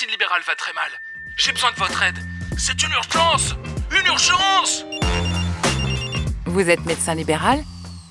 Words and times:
médecine 0.00 0.12
libérale 0.12 0.42
va 0.46 0.54
très 0.54 0.72
mal. 0.72 0.90
J'ai 1.36 1.52
besoin 1.52 1.72
de 1.72 1.76
votre 1.76 2.02
aide. 2.02 2.18
C'est 2.56 2.82
une 2.82 2.92
urgence 2.92 3.54
Une 3.90 4.06
urgence 4.06 4.86
Vous 6.46 6.70
êtes 6.70 6.86
médecin 6.86 7.14
libéral? 7.14 7.62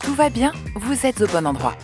Tout 0.03 0.13
va 0.13 0.29
bien 0.29 0.51
Vous 0.75 1.07
êtes 1.07 1.21
au 1.21 1.27
bon 1.27 1.47
endroit. 1.47 1.75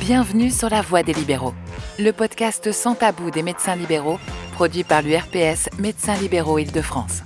Bienvenue 0.00 0.50
sur 0.50 0.70
La 0.70 0.80
Voix 0.80 1.02
des 1.02 1.12
libéraux, 1.12 1.54
le 1.98 2.12
podcast 2.12 2.70
sans 2.70 2.94
tabou 2.94 3.32
des 3.32 3.42
médecins 3.42 3.74
libéraux, 3.74 4.20
produit 4.52 4.84
par 4.84 5.02
l'URPS 5.02 5.70
Médecins 5.78 6.16
libéraux 6.16 6.58
Île-de-France. 6.58 7.22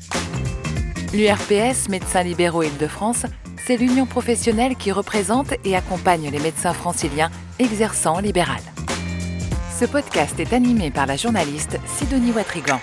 L'URPS 1.12 1.90
Médecins 1.90 2.22
libéraux 2.22 2.62
Île-de-France, 2.62 3.26
c'est 3.66 3.76
l'union 3.76 4.06
professionnelle 4.06 4.76
qui 4.76 4.90
représente 4.90 5.52
et 5.64 5.76
accompagne 5.76 6.30
les 6.30 6.40
médecins 6.40 6.72
franciliens 6.72 7.30
exerçant 7.58 8.20
libéral. 8.20 8.60
Ce 9.80 9.86
podcast 9.86 10.38
est 10.38 10.52
animé 10.52 10.90
par 10.90 11.06
la 11.06 11.16
journaliste 11.16 11.78
Sidonie 11.86 12.32
Watrigan. 12.32 12.78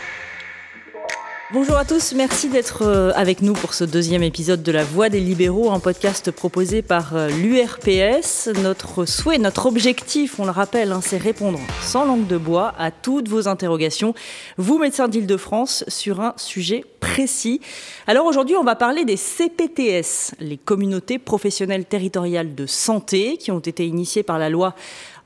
Bonjour 1.53 1.77
à 1.77 1.85
tous, 1.85 2.13
merci 2.13 2.49
d'être 2.49 2.81
euh, 2.81 3.11
avec 3.13 3.43
nous 3.43 3.53
pour 3.53 3.75
ce 3.75 3.83
deuxième 3.83 4.23
épisode 4.23 4.63
de 4.63 4.71
La 4.71 4.83
Voix 4.83 5.07
des 5.09 5.19
libéraux, 5.19 5.69
un 5.69 5.79
podcast 5.79 6.31
proposé 6.31 6.81
par 6.81 7.15
euh, 7.15 7.29
l'URPS. 7.29 8.49
Notre 8.63 9.05
souhait, 9.05 9.37
notre 9.37 9.67
objectif, 9.67 10.39
on 10.39 10.45
le 10.45 10.51
rappelle, 10.51 10.91
hein, 10.91 11.01
c'est 11.03 11.19
répondre 11.19 11.59
sans 11.83 12.03
langue 12.03 12.25
de 12.25 12.37
bois 12.37 12.73
à 12.79 12.89
toutes 12.89 13.29
vos 13.29 13.47
interrogations, 13.47 14.15
vous 14.57 14.79
médecins 14.79 15.07
d'Île-de-France, 15.07 15.85
sur 15.87 16.19
un 16.19 16.33
sujet 16.35 16.83
précis. 17.07 17.61
Alors 18.05 18.25
aujourd'hui, 18.25 18.55
on 18.57 18.63
va 18.63 18.75
parler 18.75 19.05
des 19.05 19.15
CPTS, 19.15 20.35
les 20.39 20.57
communautés 20.57 21.19
professionnelles 21.19 21.85
territoriales 21.85 22.53
de 22.53 22.65
santé, 22.65 23.37
qui 23.37 23.49
ont 23.51 23.59
été 23.59 23.87
initiées 23.87 24.23
par 24.23 24.37
la 24.37 24.49
loi 24.49 24.75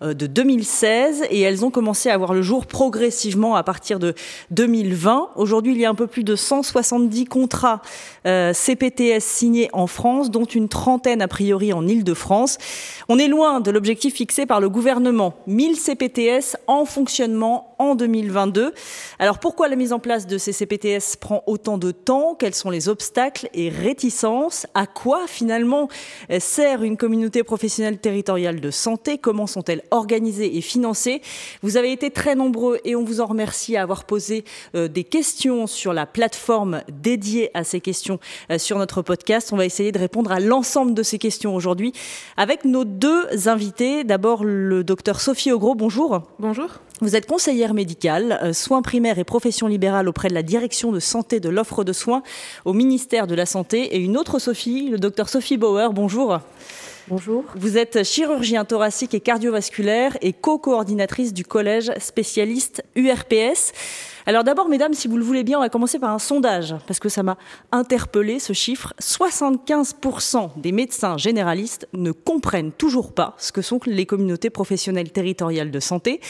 euh, 0.02 0.14
de 0.14 0.28
2016 0.28 1.26
et 1.30 1.42
elles 1.42 1.64
ont 1.64 1.72
commencé 1.72 2.10
à 2.10 2.18
voir 2.18 2.34
le 2.34 2.42
jour 2.42 2.66
progressivement 2.66 3.56
à 3.56 3.64
partir 3.64 4.00
de 4.00 4.16
2020. 4.52 5.30
Aujourd'hui, 5.36 5.74
il 5.74 5.80
y 5.80 5.86
a 5.86 5.90
un 5.90 5.96
peu 5.96 6.08
plus 6.08 6.24
de 6.24 6.36
170 6.36 7.26
contrats 7.26 7.82
euh, 8.26 8.54
CPTS 8.54 9.20
signés 9.20 9.70
en 9.74 9.88
France, 9.88 10.32
dont 10.32 10.46
une 10.46 10.70
trentaine 10.70 11.22
a 11.22 11.28
priori 11.28 11.74
en 11.74 11.88
Île-de-France. 11.88 12.58
On 13.10 13.20
est 13.20 13.28
loin 13.28 13.60
de 13.60 13.72
l'objectif 13.72 14.16
fixé 14.16 14.46
par 14.46 14.60
le 14.60 14.70
gouvernement, 14.70 15.36
1000 15.48 15.78
CPTS 15.78 16.58
en 16.68 16.86
fonctionnement 16.86 17.76
en 17.78 17.96
2022. 17.96 18.74
Alors 19.20 19.40
pourquoi 19.40 19.68
la 19.68 19.76
mise 19.76 19.94
en 19.94 20.00
place 20.00 20.28
de 20.28 20.38
ces 20.38 20.54
CPTS 20.54 21.18
prend 21.20 21.44
autant 21.48 21.71
de 21.78 21.92
temps 21.92 22.36
Quels 22.36 22.56
sont 22.56 22.70
les 22.70 22.90
obstacles 22.90 23.50
et 23.54 23.70
réticences 23.70 24.68
À 24.74 24.88
quoi 24.88 25.28
finalement 25.28 25.88
sert 26.40 26.84
une 26.84 26.98
communauté 26.98 27.44
professionnelle 27.44 28.00
territoriale 28.00 28.60
de 28.60 28.72
santé 28.72 29.18
Comment 29.18 29.48
sont-elles 29.48 29.84
organisée 29.92 30.58
et 30.58 30.62
financée. 30.62 31.22
Vous 31.62 31.78
avez 31.78 31.92
été 31.92 32.12
très 32.12 32.36
nombreux 32.36 32.80
et 32.86 32.96
on 32.96 33.04
vous 33.04 33.22
en 33.22 33.26
remercie 33.26 33.76
à 33.76 33.84
avoir 33.84 34.06
posé 34.06 34.44
euh, 34.76 34.88
des 34.88 35.04
questions 35.04 35.68
sur 35.68 35.94
la 35.94 36.06
plateforme 36.06 36.82
dédiée 36.90 37.52
à 37.54 37.64
ces 37.64 37.82
questions 37.82 38.20
euh, 38.50 38.58
sur 38.58 38.78
notre 38.78 39.02
podcast. 39.02 39.52
On 39.54 39.58
va 39.58 39.66
essayer 39.66 39.92
de 39.92 40.00
répondre 40.00 40.32
à 40.32 40.40
l'ensemble 40.40 40.94
de 40.94 41.04
ces 41.04 41.20
questions 41.20 41.56
aujourd'hui 41.56 41.94
avec 42.38 42.66
nos 42.66 42.86
deux 42.86 43.48
invités. 43.48 44.04
D'abord 44.04 44.44
le 44.44 44.84
docteur 44.84 45.20
Sophie 45.20 45.52
Ogros, 45.52 45.76
bonjour. 45.76 46.22
Bonjour. 46.40 46.70
Vous 47.02 47.16
êtes 47.16 47.26
conseillère 47.26 47.74
médicale, 47.74 48.40
euh, 48.44 48.54
soins 48.54 48.84
primaires 48.84 49.18
et 49.18 49.24
profession 49.24 49.66
libérale 49.66 50.08
auprès 50.08 50.28
de 50.28 50.36
la 50.36 50.44
direction 50.44 50.92
de 50.92 51.00
santé 51.00 51.40
de 51.40 51.50
l'offre 51.50 51.84
de 51.84 51.94
soins 51.94 52.22
au 52.64 52.74
ministère 52.74 53.26
de 53.26 53.34
la 53.34 53.48
Santé. 53.48 53.96
Et 53.96 53.98
une 53.98 54.18
autre 54.18 54.38
Sophie, 54.38 54.88
le 54.92 55.00
docteur 55.00 55.28
Sophie 55.28 55.58
Bauer, 55.58 55.94
bonjour. 55.94 56.42
Bonjour. 57.08 57.44
Vous 57.56 57.80
êtes 57.80 58.04
chirurgien 58.06 58.66
thoracique 58.66 59.16
et 59.16 59.20
cardiovasculaire 59.20 60.16
et 60.22 60.32
co-coordinatrice 60.32 61.34
du 61.34 61.44
collège 61.44 61.92
spécialiste 61.98 62.84
URPS. 62.96 63.74
Alors 64.26 64.44
d'abord, 64.44 64.70
mesdames, 64.70 64.94
si 64.94 65.08
vous 65.08 65.18
le 65.18 65.24
voulez 65.24 65.44
bien, 65.44 65.58
on 65.58 65.62
va 65.62 65.70
commencer 65.70 66.00
par 66.00 66.12
un 66.12 66.20
sondage, 66.20 66.76
parce 66.88 67.00
que 67.00 67.10
ça 67.10 67.24
m'a 67.24 67.38
interpellé 67.72 68.40
ce 68.40 68.54
chiffre. 68.54 68.94
75% 69.02 70.60
des 70.60 70.72
médecins 70.72 71.18
généralistes 71.18 71.88
ne 71.94 72.12
comprennent 72.12 72.72
toujours 72.72 73.14
pas 73.14 73.36
ce 73.38 73.52
que 73.52 73.62
sont 73.62 73.80
les 73.86 74.06
communautés 74.06 74.50
professionnelles 74.50 75.12
territoriales 75.12 75.72
de 75.72 75.80
santé. 75.80 76.22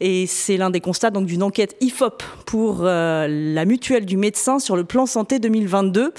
Et 0.00 0.26
c'est 0.26 0.56
l'un 0.56 0.70
des 0.70 0.80
constats 0.80 1.10
d'une 1.10 1.42
enquête 1.42 1.76
IFOP 1.80 2.22
pour 2.46 2.80
euh, 2.82 3.26
la 3.28 3.64
mutuelle 3.64 4.06
du 4.06 4.16
médecin 4.16 4.58
sur 4.58 4.76
le 4.76 4.84
plan 4.84 5.06
santé 5.06 5.38
2022. 5.38 6.12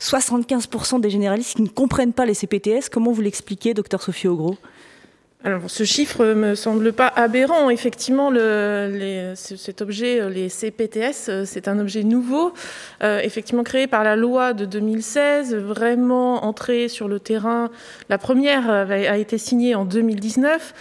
75% 0.00 1.00
des 1.00 1.10
généralistes 1.10 1.56
qui 1.56 1.62
ne 1.62 1.68
comprennent 1.68 2.12
pas 2.12 2.26
les 2.26 2.34
CPTS. 2.34 2.88
Comment 2.90 3.12
vous 3.12 3.20
l'expliquez, 3.22 3.72
docteur 3.72 4.02
Sophie 4.02 4.26
Ogros 4.26 4.56
alors, 5.44 5.62
ce 5.66 5.82
chiffre 5.82 6.24
me 6.24 6.54
semble 6.54 6.92
pas 6.92 7.08
aberrant. 7.08 7.68
Effectivement, 7.68 8.30
le, 8.30 9.32
cet 9.34 9.82
objet, 9.82 10.30
les 10.30 10.48
CPTS, 10.48 11.44
c'est 11.46 11.66
un 11.66 11.80
objet 11.80 12.04
nouveau, 12.04 12.52
euh, 13.02 13.18
effectivement 13.18 13.64
créé 13.64 13.88
par 13.88 14.04
la 14.04 14.14
loi 14.14 14.52
de 14.52 14.66
2016, 14.66 15.56
vraiment 15.56 16.44
entré 16.44 16.86
sur 16.86 17.08
le 17.08 17.18
terrain. 17.18 17.70
La 18.08 18.18
première 18.18 18.70
a 18.70 19.18
été 19.18 19.36
signée 19.36 19.74
en 19.74 19.84
2019. 19.84 20.74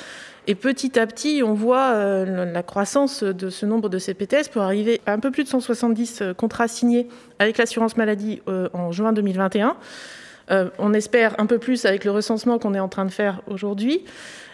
Et 0.48 0.56
petit 0.56 1.00
à 1.00 1.08
petit, 1.08 1.42
on 1.44 1.54
voit 1.54 1.94
euh, 1.94 2.52
la 2.52 2.64
croissance 2.64 3.24
de 3.24 3.50
ce 3.50 3.66
nombre 3.66 3.90
de 3.90 3.98
CPTS 3.98 4.50
pour 4.52 4.62
arriver 4.62 5.02
à 5.08 5.14
un 5.14 5.20
peu 5.20 5.32
plus 5.32 5.44
de 5.44 5.50
170 5.50 6.22
euh, 6.22 6.34
contrats 6.36 6.68
signés 6.68 7.08
avec 7.40 7.58
l'assurance 7.58 7.98
maladie 7.98 8.42
en 8.48 8.92
juin 8.92 9.12
2021. 9.12 9.76
on 10.78 10.94
espère 10.94 11.40
un 11.40 11.48
peu 11.48 11.58
plus 11.58 11.86
avec 11.86 12.06
le 12.06 12.12
recensement 12.12 12.60
qu'on 12.60 12.76
est 12.76 12.80
en 12.80 12.90
train 12.90 13.06
de 13.06 13.12
faire 13.12 13.42
aujourd'hui. 13.48 14.04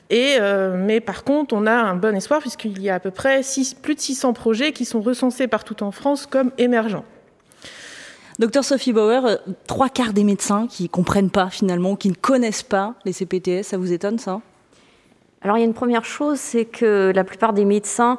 Et, 0.10 0.38
euh, 0.40 0.78
mais 0.78 1.02
par 1.02 1.24
contre, 1.24 1.54
on 1.54 1.66
a 1.66 1.74
un 1.74 1.96
bon 1.96 2.16
espoir 2.16 2.40
puisqu'il 2.40 2.82
y 2.82 2.90
a 2.90 2.96
à 2.96 3.00
peu 3.00 3.12
près 3.12 3.42
plus 3.82 3.96
de 3.96 4.00
600 4.00 4.34
projets 4.34 4.72
qui 4.72 4.86
sont 4.86 5.02
recensés 5.02 5.48
partout 5.48 5.84
en 5.84 5.92
France 5.92 6.26
comme 6.26 6.52
émergents. 6.58 7.04
Docteur 8.40 8.64
Sophie 8.64 8.94
Bauer, 8.94 9.26
euh, 9.26 9.36
trois 9.66 9.90
quarts 9.90 10.14
des 10.14 10.24
médecins 10.24 10.68
qui 10.68 10.84
ne 10.84 10.88
comprennent 10.88 11.32
pas 11.32 11.50
finalement, 11.50 11.96
qui 11.96 12.10
ne 12.10 12.16
connaissent 12.16 12.64
pas 12.64 12.94
les 13.04 13.12
CPTS, 13.12 13.64
ça 13.64 13.78
vous 13.78 13.92
étonne 13.92 14.20
ça? 14.20 14.42
Alors 15.42 15.58
il 15.58 15.62
y 15.62 15.64
a 15.64 15.68
une 15.68 15.74
première 15.74 16.06
chose, 16.06 16.40
c'est 16.40 16.66
que 16.66 17.12
la 17.14 17.24
plupart 17.24 17.54
des 17.54 17.66
médecins 17.66 18.18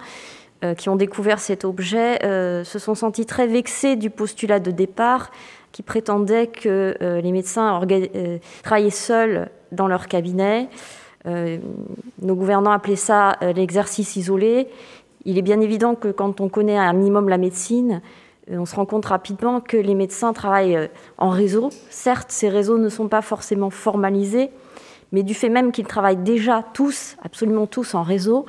euh, 0.64 0.74
qui 0.74 0.88
ont 0.88 0.96
découvert 0.96 1.38
cet 1.38 1.64
objet 1.64 2.18
se 2.22 2.78
sont 2.78 2.94
sentis 2.94 3.26
très 3.26 3.46
vexés 3.46 3.96
du 3.96 4.10
postulat 4.10 4.60
de 4.60 4.72
départ 4.72 5.30
qui 5.72 5.82
prétendait 5.82 6.48
que 6.48 6.96
les 7.00 7.30
médecins 7.30 7.80
travaillaient 8.62 8.90
seuls 8.90 9.50
dans 9.70 9.86
leur 9.86 10.08
cabinet. 10.08 10.68
Euh, 11.26 11.58
nos 12.22 12.34
gouvernants 12.34 12.70
appelaient 12.70 12.96
ça 12.96 13.36
euh, 13.42 13.52
l'exercice 13.52 14.16
isolé. 14.16 14.68
Il 15.24 15.36
est 15.38 15.42
bien 15.42 15.60
évident 15.60 15.94
que 15.94 16.08
quand 16.08 16.40
on 16.40 16.48
connaît 16.48 16.78
un 16.78 16.92
minimum 16.92 17.28
la 17.28 17.38
médecine, 17.38 18.00
euh, 18.50 18.58
on 18.58 18.64
se 18.64 18.76
rend 18.76 18.86
compte 18.86 19.06
rapidement 19.06 19.60
que 19.60 19.76
les 19.76 19.94
médecins 19.94 20.32
travaillent 20.32 20.88
en 21.18 21.30
réseau. 21.30 21.70
Certes, 21.90 22.30
ces 22.30 22.48
réseaux 22.48 22.78
ne 22.78 22.88
sont 22.88 23.08
pas 23.08 23.22
forcément 23.22 23.70
formalisés, 23.70 24.50
mais 25.12 25.22
du 25.22 25.34
fait 25.34 25.48
même 25.48 25.72
qu'ils 25.72 25.86
travaillent 25.86 26.16
déjà 26.16 26.64
tous, 26.72 27.16
absolument 27.22 27.66
tous 27.66 27.94
en 27.94 28.02
réseau, 28.02 28.46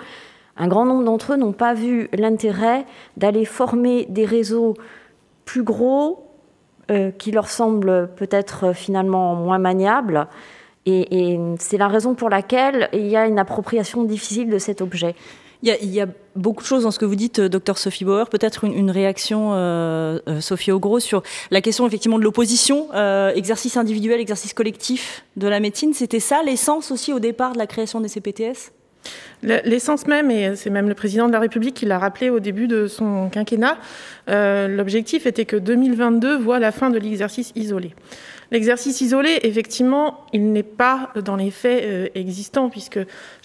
un 0.57 0.67
grand 0.67 0.85
nombre 0.85 1.05
d'entre 1.05 1.33
eux 1.33 1.37
n'ont 1.37 1.53
pas 1.53 1.73
vu 1.73 2.09
l'intérêt 2.13 2.85
d'aller 3.15 3.45
former 3.45 4.05
des 4.09 4.25
réseaux 4.25 4.75
plus 5.45 5.63
gros, 5.63 6.25
qui 7.19 7.31
leur 7.31 7.47
semblent 7.49 8.09
peut-être 8.15 8.73
finalement 8.73 9.35
moins 9.35 9.59
maniables, 9.59 10.27
et, 10.85 11.39
c'est 11.59 11.77
la 11.77 11.87
raison 11.87 12.15
pour 12.15 12.29
laquelle 12.29 12.89
il 12.93 13.07
y 13.07 13.15
a 13.15 13.27
une 13.27 13.39
appropriation 13.39 14.03
difficile 14.03 14.49
de 14.49 14.57
cet 14.57 14.81
objet. 14.81 15.15
Il 15.61 15.69
y, 15.85 15.99
a, 15.99 16.07
beaucoup 16.37 16.61
de 16.61 16.67
choses 16.67 16.83
dans 16.83 16.91
ce 16.91 16.99
que 16.99 17.05
vous 17.05 17.17
dites, 17.17 17.39
euh, 17.39 17.49
docteur 17.49 17.77
Sophie 17.77 18.05
Bauer. 18.05 18.29
Peut-être 18.29 18.63
une, 18.63 18.89
réaction, 18.89 19.51
euh, 19.53 20.19
euh, 20.29 20.39
Sophie 20.39 20.71
Ogros, 20.71 21.01
sur 21.01 21.21
la 21.51 21.59
question 21.59 21.85
effectivement 21.85 22.17
de 22.17 22.23
l'opposition, 22.23 22.87
exercice 23.35 23.75
individuel, 23.75 24.21
exercice 24.21 24.53
collectif 24.53 25.25
de 25.35 25.47
la 25.49 25.59
médecine. 25.59 25.93
C'était 25.93 26.21
ça 26.21 26.43
l'essence 26.43 26.91
aussi 26.91 27.11
au 27.11 27.19
départ 27.19 27.51
de 27.53 27.57
la 27.57 27.67
création 27.67 27.99
des 27.99 28.07
CPTS 28.07 28.71
L'essence 29.41 30.05
même, 30.05 30.31
et 30.31 30.55
c'est 30.55 30.69
même 30.69 30.89
le 30.89 30.95
président 30.95 31.27
de 31.27 31.31
la 31.31 31.39
République 31.39 31.75
qui 31.75 31.85
l'a 31.85 31.97
rappelé 31.97 32.29
au 32.29 32.39
début 32.39 32.67
de 32.67 32.87
son 32.87 33.29
quinquennat, 33.29 33.77
l'objectif 34.27 35.25
était 35.25 35.45
que 35.45 35.55
2022 35.55 36.37
voit 36.37 36.59
la 36.59 36.71
fin 36.71 36.89
de 36.89 36.99
l'exercice 36.99 37.53
isolé. 37.55 37.93
L'exercice 38.51 39.01
isolé, 39.01 39.39
effectivement, 39.43 40.25
il 40.33 40.51
n'est 40.51 40.63
pas 40.63 41.11
dans 41.23 41.35
les 41.35 41.51
faits 41.51 41.83
euh, 41.83 42.07
existants, 42.15 42.69
puisque 42.69 42.99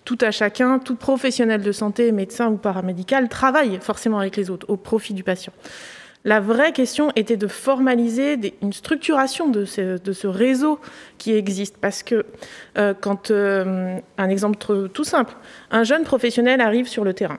tout 0.05 0.17
à 0.23 0.31
chacun, 0.31 0.79
tout 0.79 0.97
professionnel 0.97 1.61
de 1.61 1.73
santé, 1.73 2.11
médecin 2.11 2.49
ou 2.49 2.57
paramédical, 2.57 3.29
travaille 3.29 3.79
forcément 3.83 4.19
avec 4.19 4.37
les 4.37 4.49
autres 4.49 4.67
au 4.71 4.77
profit 4.77 5.13
du 5.13 5.23
patient. 5.23 5.53
La 6.27 6.41
vraie 6.41 6.73
question 6.73 7.13
était 7.17 7.37
de 7.37 7.47
formaliser 7.47 8.55
une 8.63 8.73
structuration 8.73 9.49
de 9.49 9.67
ce, 9.67 10.27
réseau 10.27 10.81
qui 11.19 11.33
existe. 11.33 11.77
Parce 11.77 12.03
que 12.03 12.25
euh, 12.79 12.95
quand, 12.99 13.31
euh, 13.31 13.99
un 14.17 14.29
exemple 14.31 14.89
tout 14.89 15.05
simple, 15.05 15.35
un 15.71 15.85
jeune 15.85 16.05
professionnel 16.05 16.63
arrive 16.63 16.89
sur 16.89 17.05
le 17.05 17.13
terrain, 17.13 17.39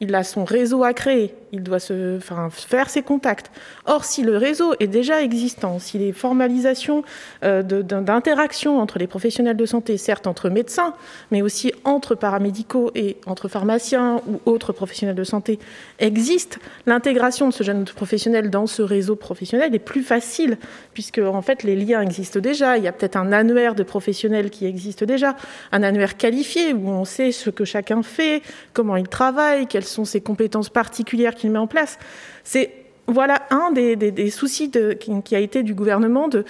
il 0.00 0.14
a 0.14 0.24
son 0.24 0.44
réseau 0.44 0.84
à 0.84 0.94
créer, 0.94 1.34
il 1.54 1.62
doit 1.62 1.78
se, 1.78 2.18
faire 2.50 2.90
ses 2.90 3.02
contacts. 3.02 3.50
Or, 3.86 4.04
si 4.04 4.22
le 4.22 4.36
réseau 4.36 4.74
est 4.80 4.88
déjà 4.88 5.22
existant, 5.22 5.78
si 5.78 5.98
les 5.98 6.12
formalisations 6.12 7.04
euh, 7.44 7.62
d'interaction 7.62 8.80
entre 8.80 8.98
les 8.98 9.06
professionnels 9.06 9.56
de 9.56 9.66
santé, 9.66 9.96
certes 9.96 10.26
entre 10.26 10.48
médecins, 10.50 10.94
mais 11.30 11.42
aussi 11.42 11.72
entre 11.84 12.16
paramédicaux 12.16 12.90
et 12.94 13.16
entre 13.26 13.48
pharmaciens 13.48 14.20
ou 14.26 14.40
autres 14.50 14.72
professionnels 14.72 15.14
de 15.14 15.24
santé 15.24 15.60
existent, 16.00 16.58
l'intégration 16.86 17.48
de 17.48 17.54
ce 17.54 17.62
jeune 17.62 17.84
professionnel 17.84 18.50
dans 18.50 18.66
ce 18.66 18.82
réseau 18.82 19.14
professionnel 19.14 19.74
est 19.74 19.78
plus 19.78 20.02
facile, 20.02 20.58
puisque 20.92 21.18
en 21.18 21.42
fait 21.42 21.62
les 21.62 21.76
liens 21.76 22.00
existent 22.00 22.40
déjà. 22.40 22.78
Il 22.78 22.84
y 22.84 22.88
a 22.88 22.92
peut-être 22.92 23.16
un 23.16 23.32
annuaire 23.32 23.76
de 23.76 23.84
professionnels 23.84 24.50
qui 24.50 24.66
existe 24.66 25.04
déjà, 25.04 25.36
un 25.70 25.84
annuaire 25.84 26.16
qualifié 26.16 26.72
où 26.72 26.88
on 26.88 27.04
sait 27.04 27.30
ce 27.30 27.50
que 27.50 27.64
chacun 27.64 28.02
fait, 28.02 28.42
comment 28.72 28.96
il 28.96 29.08
travaille, 29.08 29.68
quelles 29.68 29.84
sont 29.84 30.04
ses 30.04 30.20
compétences 30.20 30.68
particulières 30.68 31.36
met 31.50 31.58
en 31.58 31.66
place. 31.66 31.98
C'est 32.42 32.72
voilà 33.06 33.42
un 33.50 33.70
des, 33.70 34.30
soucis 34.30 34.70
qui, 34.70 35.36
a 35.36 35.38
été 35.38 35.62
du 35.62 35.74
gouvernement 35.74 36.28
de, 36.28 36.44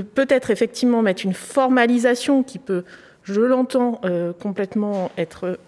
peut-être 0.00 0.50
effectivement 0.50 1.00
mettre 1.00 1.24
une 1.24 1.34
formalisation 1.34 2.42
qui 2.42 2.58
peut, 2.58 2.84
je 3.22 3.40
l'entends, 3.40 4.00
euh, 4.04 4.32
complètement 4.32 5.12
être 5.16 5.58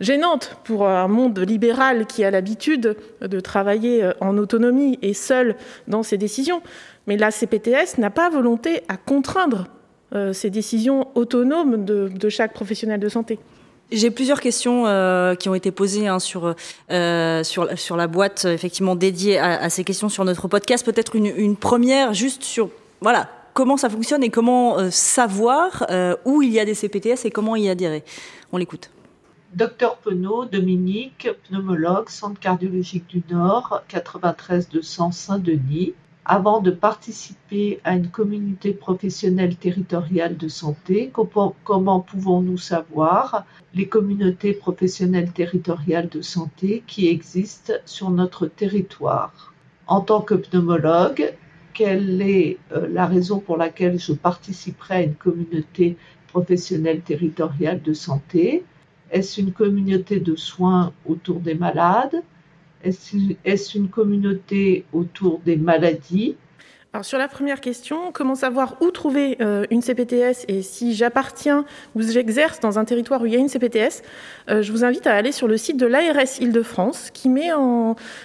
gênante 0.00 0.56
pour 0.64 0.86
un 0.86 1.08
monde 1.08 1.38
libéral 1.38 2.06
qui 2.06 2.24
a 2.24 2.30
l'habitude 2.30 2.96
de 3.20 3.40
travailler 3.40 4.04
euh, 4.04 4.12
en 4.20 4.36
autonomie 4.38 4.98
et 5.02 5.14
seul 5.14 5.56
dans 5.88 6.02
ses 6.02 6.18
décisions. 6.18 6.62
Mais 7.06 7.16
la 7.16 7.30
CPTS 7.30 7.98
n'a 7.98 8.10
pas 8.10 8.30
volonté 8.30 8.82
à 8.88 8.96
contraindre 8.96 9.66
euh, 10.14 10.32
ces 10.32 10.50
décisions 10.50 11.08
autonomes 11.14 11.84
de, 11.84 12.28
chaque 12.28 12.52
professionnel 12.52 13.00
de 13.00 13.08
santé. 13.08 13.38
J'ai 13.92 14.10
plusieurs 14.10 14.40
questions 14.40 14.86
euh, 14.86 15.34
qui 15.34 15.48
ont 15.48 15.54
été 15.54 15.70
posées 15.70 16.08
hein, 16.08 16.18
sur, 16.18 16.54
sur, 16.88 17.78
sur 17.78 17.96
la 17.96 18.06
boîte 18.06 18.44
effectivement 18.44 18.96
dédiée 18.96 19.38
à, 19.38 19.70
ces 19.70 19.84
questions 19.84 20.08
sur 20.08 20.24
notre 20.24 20.48
podcast. 20.48 20.84
Peut-être 20.84 21.14
une, 21.14 21.26
une, 21.26 21.56
première 21.56 22.12
juste 22.12 22.42
sur 22.42 22.70
voilà 23.00 23.28
comment 23.54 23.76
ça 23.76 23.88
fonctionne 23.88 24.22
et 24.22 24.30
comment 24.30 24.90
savoir 24.90 25.86
où 26.24 26.42
il 26.42 26.52
y 26.52 26.58
a 26.58 26.64
des 26.64 26.74
CPTS 26.74 27.24
et 27.24 27.30
comment 27.30 27.54
y 27.56 27.68
adhérer. 27.68 28.02
On 28.52 28.58
l'écoute. 28.58 28.90
Docteur 29.56 29.96
Penaud, 29.96 30.44
Dominique, 30.44 31.30
pneumologue, 31.48 32.10
Centre 32.10 32.38
cardiologique 32.38 33.06
du 33.06 33.22
Nord, 33.30 33.84
93 33.88 34.68
200 34.68 35.12
Saint-Denis. 35.12 35.94
Avant 36.26 36.60
de 36.60 36.70
participer 36.70 37.80
à 37.82 37.94
une 37.94 38.10
communauté 38.10 38.72
professionnelle 38.72 39.56
territoriale 39.56 40.36
de 40.36 40.48
santé, 40.48 41.10
comment 41.64 42.00
pouvons-nous 42.00 42.58
savoir 42.58 43.46
les 43.76 43.88
communautés 43.88 44.54
professionnelles 44.54 45.32
territoriales 45.32 46.08
de 46.08 46.22
santé 46.22 46.82
qui 46.86 47.08
existent 47.08 47.74
sur 47.84 48.08
notre 48.10 48.46
territoire. 48.46 49.52
En 49.86 50.00
tant 50.00 50.22
que 50.22 50.34
pneumologue, 50.34 51.34
quelle 51.74 52.22
est 52.22 52.56
euh, 52.72 52.88
la 52.90 53.04
raison 53.04 53.38
pour 53.38 53.58
laquelle 53.58 53.98
je 54.00 54.14
participerai 54.14 54.94
à 54.94 55.02
une 55.02 55.14
communauté 55.14 55.98
professionnelle 56.28 57.02
territoriale 57.02 57.82
de 57.82 57.92
santé? 57.92 58.64
Est-ce 59.10 59.42
une 59.42 59.52
communauté 59.52 60.20
de 60.20 60.36
soins 60.36 60.94
autour 61.04 61.40
des 61.40 61.54
malades? 61.54 62.22
Est-ce 62.82 63.76
une 63.76 63.88
communauté 63.88 64.86
autour 64.94 65.40
des 65.40 65.56
maladies? 65.56 66.36
Alors 66.96 67.04
sur 67.04 67.18
la 67.18 67.28
première 67.28 67.60
question, 67.60 68.10
comment 68.10 68.34
savoir 68.34 68.76
où 68.80 68.90
trouver 68.90 69.36
euh, 69.42 69.66
une 69.70 69.82
CPTS 69.82 70.46
et 70.48 70.62
si 70.62 70.94
j'appartiens 70.94 71.66
ou 71.94 72.00
j'exerce 72.00 72.58
dans 72.58 72.78
un 72.78 72.86
territoire 72.86 73.20
où 73.20 73.26
il 73.26 73.34
y 73.34 73.36
a 73.36 73.38
une 73.38 73.50
CPTS, 73.50 74.00
euh, 74.48 74.62
je 74.62 74.72
vous 74.72 74.82
invite 74.82 75.06
à 75.06 75.14
aller 75.14 75.30
sur 75.30 75.46
le 75.46 75.58
site 75.58 75.76
de 75.76 75.84
l'ARS 75.84 76.40
Île-de-France 76.40 77.10
qui, 77.12 77.28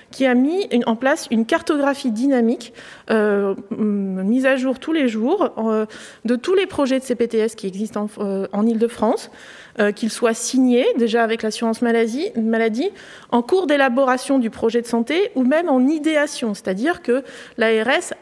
qui 0.10 0.26
a 0.26 0.34
mis 0.36 0.70
en 0.86 0.96
place 0.96 1.28
une 1.32 1.46
cartographie 1.46 2.12
dynamique 2.12 2.74
euh, 3.10 3.56
mise 3.72 4.46
à 4.46 4.56
jour 4.56 4.80
tous 4.80 4.94
les 4.94 5.10
jours 5.10 5.50
de 6.24 6.36
tous 6.38 6.56
les 6.56 6.66
projets 6.66 7.00
de 7.00 7.04
CPTS 7.04 7.56
qui 7.58 7.68
existent 7.68 8.08
en, 8.18 8.46
en 8.54 8.66
Île-de-France. 8.66 9.32
Euh, 9.80 9.94
qu'il 9.94 10.12
soit 10.12 10.34
signé 10.34 10.86
déjà 10.98 11.24
avec 11.24 11.44
l'assurance 11.44 11.82
maladie, 11.82 12.30
maladie, 12.36 12.90
en 13.32 13.42
cours 13.42 13.68
d'élaboration 13.68 14.38
du 14.38 14.50
projet 14.50 14.82
de 14.82 14.86
santé 14.86 15.32
ou 15.36 15.44
même 15.44 15.70
en 15.70 15.88
idéation, 15.88 16.54
c'est-à-dire 16.54 17.02
que 17.02 17.24
l'ARS 17.58 18.14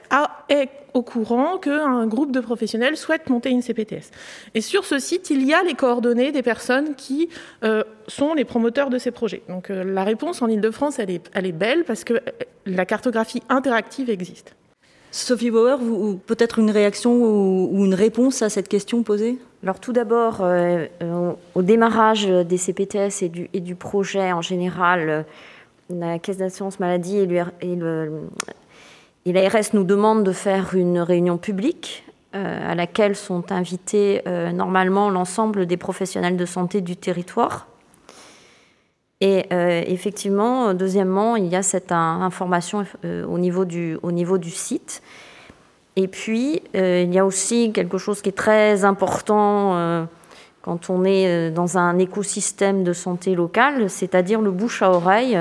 est 0.48 0.70
au 0.94 1.02
courant 1.02 1.58
qu'un 1.58 2.08
groupe 2.08 2.32
de 2.32 2.40
professionnels 2.40 2.98
souhaite 2.98 3.30
monter 3.30 3.50
une 3.50 3.62
CPTS. 3.62 4.12
Et 4.56 4.62
sur 4.62 4.86
ce 4.86 5.00
site, 5.00 5.30
il 5.30 5.46
y 5.46 5.54
a 5.54 5.62
les 5.64 5.74
coordonnées 5.74 6.32
des 6.32 6.42
personnes 6.42 6.96
qui 6.96 7.30
euh, 7.64 7.84
sont 8.08 8.34
les 8.34 8.46
promoteurs 8.46 8.90
de 8.90 8.98
ces 8.98 9.12
projets. 9.12 9.44
Donc 9.50 9.70
euh, 9.70 9.84
la 9.84 10.04
réponse 10.04 10.42
en 10.42 10.48
Ile-de-France, 10.48 11.00
elle 11.00 11.12
est, 11.12 11.30
elle 11.34 11.46
est 11.46 11.52
belle 11.52 11.84
parce 11.84 12.04
que 12.04 12.22
la 12.66 12.86
cartographie 12.86 13.44
interactive 13.50 14.10
existe. 14.10 14.56
Sophie 15.12 15.50
Bauer, 15.50 15.80
peut-être 16.28 16.60
une 16.60 16.70
réaction 16.70 17.14
ou, 17.14 17.86
une 17.86 17.96
réponse 17.96 18.42
à 18.42 18.50
cette 18.50 18.68
question 18.68 19.02
posée? 19.04 19.40
Alors 19.64 19.80
tout 19.80 19.92
d'abord, 19.92 20.42
euh, 20.42 20.86
euh, 21.02 21.34
au 21.56 21.62
démarrage 21.62 22.28
des 22.28 22.58
CPTS 22.58 23.24
et 23.24 23.30
du, 23.30 23.50
et 23.54 23.60
du 23.60 23.76
projet 23.76 24.32
en 24.32 24.42
général, 24.42 25.10
euh, 25.10 25.24
la 25.90 26.20
Caisse 26.20 26.38
d'assurance 26.38 26.80
maladie 26.80 27.18
et, 27.18 27.28
l'ARS 29.26 29.74
nous 29.74 29.84
demandent 29.84 30.24
de 30.24 30.32
faire 30.32 30.76
une 30.76 31.00
réunion 31.00 31.38
publique 31.38 32.04
à 32.34 32.76
laquelle 32.76 33.16
sont 33.16 33.52
invités 33.52 34.22
normalement 34.54 35.10
l'ensemble 35.10 35.66
des 35.66 35.78
professionnels 35.78 36.38
de 36.38 36.46
santé 36.46 36.80
du 36.82 36.96
territoire. 36.96 37.70
Et 39.22 39.46
euh, 39.52 39.84
effectivement, 39.86 40.74
deuxièmement, 40.74 41.36
il 41.36 41.48
y 41.48 41.56
a 41.56 41.64
cette 41.64 41.92
information 41.92 42.86
euh, 43.04 43.26
au, 43.26 43.38
niveau 43.38 43.66
du, 43.66 44.50
site. 44.50 45.02
Et 45.98 46.08
puis, 46.08 46.62
euh, 46.76 47.04
il 47.06 47.14
y 47.14 47.20
a 47.20 47.26
aussi 47.26 47.74
quelque 47.74 47.98
chose 47.98 48.22
qui 48.22 48.30
est 48.30 48.38
très 48.38 48.86
important 48.86 50.08
quand 50.62 50.90
on 50.90 51.04
est 51.04 51.52
dans 51.52 51.78
un 51.78 51.98
écosystème 52.00 52.84
de 52.84 52.94
santé 52.94 53.36
locale, 53.36 53.90
c'est-à-dire 53.90 54.42
le 54.42 54.52
bouche 54.52 54.82
à 54.82 54.92
oreille 54.92 55.38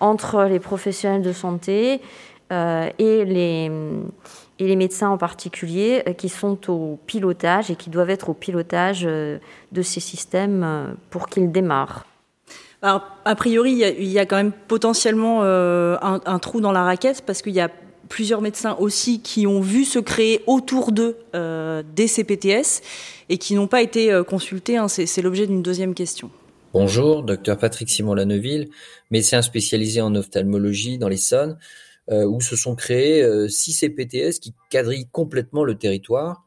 entre 0.00 0.44
les 0.44 0.60
professionnels 0.60 1.22
de 1.22 1.32
santé 1.32 2.00
et 2.50 3.24
les, 3.24 3.70
et 4.58 4.66
les 4.66 4.76
médecins 4.76 5.10
en 5.10 5.18
particulier 5.18 6.02
qui 6.16 6.28
sont 6.28 6.70
au 6.70 6.98
pilotage 7.06 7.70
et 7.70 7.76
qui 7.76 7.90
doivent 7.90 8.10
être 8.10 8.28
au 8.28 8.34
pilotage 8.34 9.02
de 9.02 9.82
ces 9.82 10.00
systèmes 10.00 10.96
pour 11.10 11.28
qu'ils 11.28 11.50
démarrent. 11.50 12.04
Alors, 12.82 13.02
a 13.24 13.34
priori, 13.34 13.72
il 13.98 14.06
y, 14.06 14.18
a, 14.18 14.26
quand 14.26 14.36
même 14.36 14.52
potentiellement 14.68 15.40
euh, 15.42 15.96
un, 16.00 16.38
trou 16.38 16.60
dans 16.60 16.72
la 16.72 16.84
raquette 16.84 17.22
parce 17.26 17.42
qu'il 17.42 17.54
y 17.54 17.60
a 17.60 17.70
plusieurs 18.08 18.42
médecins 18.42 18.76
aussi 18.78 19.20
qui 19.20 19.46
ont 19.46 19.60
vu 19.60 19.84
se 19.84 19.98
créer 19.98 20.42
autour 20.46 20.92
d'eux 20.92 21.16
euh, 21.34 21.82
des 21.96 22.06
CPTS 22.06 22.82
et 23.28 23.38
qui 23.38 23.54
n'ont 23.54 23.66
pas 23.66 23.82
été 23.82 24.12
euh, 24.12 24.22
consultés. 24.22 24.76
Hein. 24.76 24.88
C'est 24.88 25.22
l'objet 25.22 25.46
d'une 25.46 25.62
deuxième 25.62 25.94
question. 25.94 26.30
Bonjour, 26.74 27.22
docteur 27.22 27.56
Patrick 27.56 27.88
Simon 27.88 28.14
Lanneville, 28.14 28.68
médecin 29.10 29.40
spécialisé 29.40 30.02
en 30.02 30.14
ophtalmologie 30.14 30.98
dans 30.98 31.08
l'Essonne, 31.08 31.58
où 32.08 32.40
se 32.40 32.54
sont 32.54 32.76
créés 32.76 33.48
six 33.48 33.72
CPTS 33.72 34.38
qui 34.40 34.54
quadrillent 34.70 35.08
complètement 35.10 35.64
le 35.64 35.76
territoire 35.76 36.46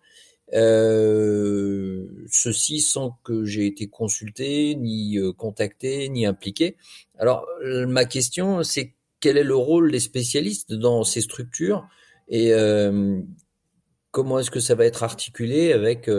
euh, 0.53 2.07
ceci 2.31 2.79
sans 2.79 3.11
que 3.23 3.45
j'ai 3.45 3.67
été 3.67 3.87
consulté, 3.87 4.75
ni 4.75 5.17
euh, 5.17 5.31
contacté, 5.31 6.09
ni 6.09 6.25
impliqué. 6.25 6.75
Alors, 7.17 7.45
ma 7.63 8.05
question, 8.05 8.63
c'est 8.63 8.95
quel 9.19 9.37
est 9.37 9.43
le 9.43 9.55
rôle 9.55 9.91
des 9.91 9.99
spécialistes 9.99 10.73
dans 10.73 11.03
ces 11.03 11.21
structures 11.21 11.87
et 12.29 12.53
euh, 12.53 13.19
comment 14.11 14.39
est-ce 14.39 14.51
que 14.51 14.59
ça 14.59 14.75
va 14.75 14.85
être 14.85 15.03
articulé 15.03 15.73
avec 15.73 16.09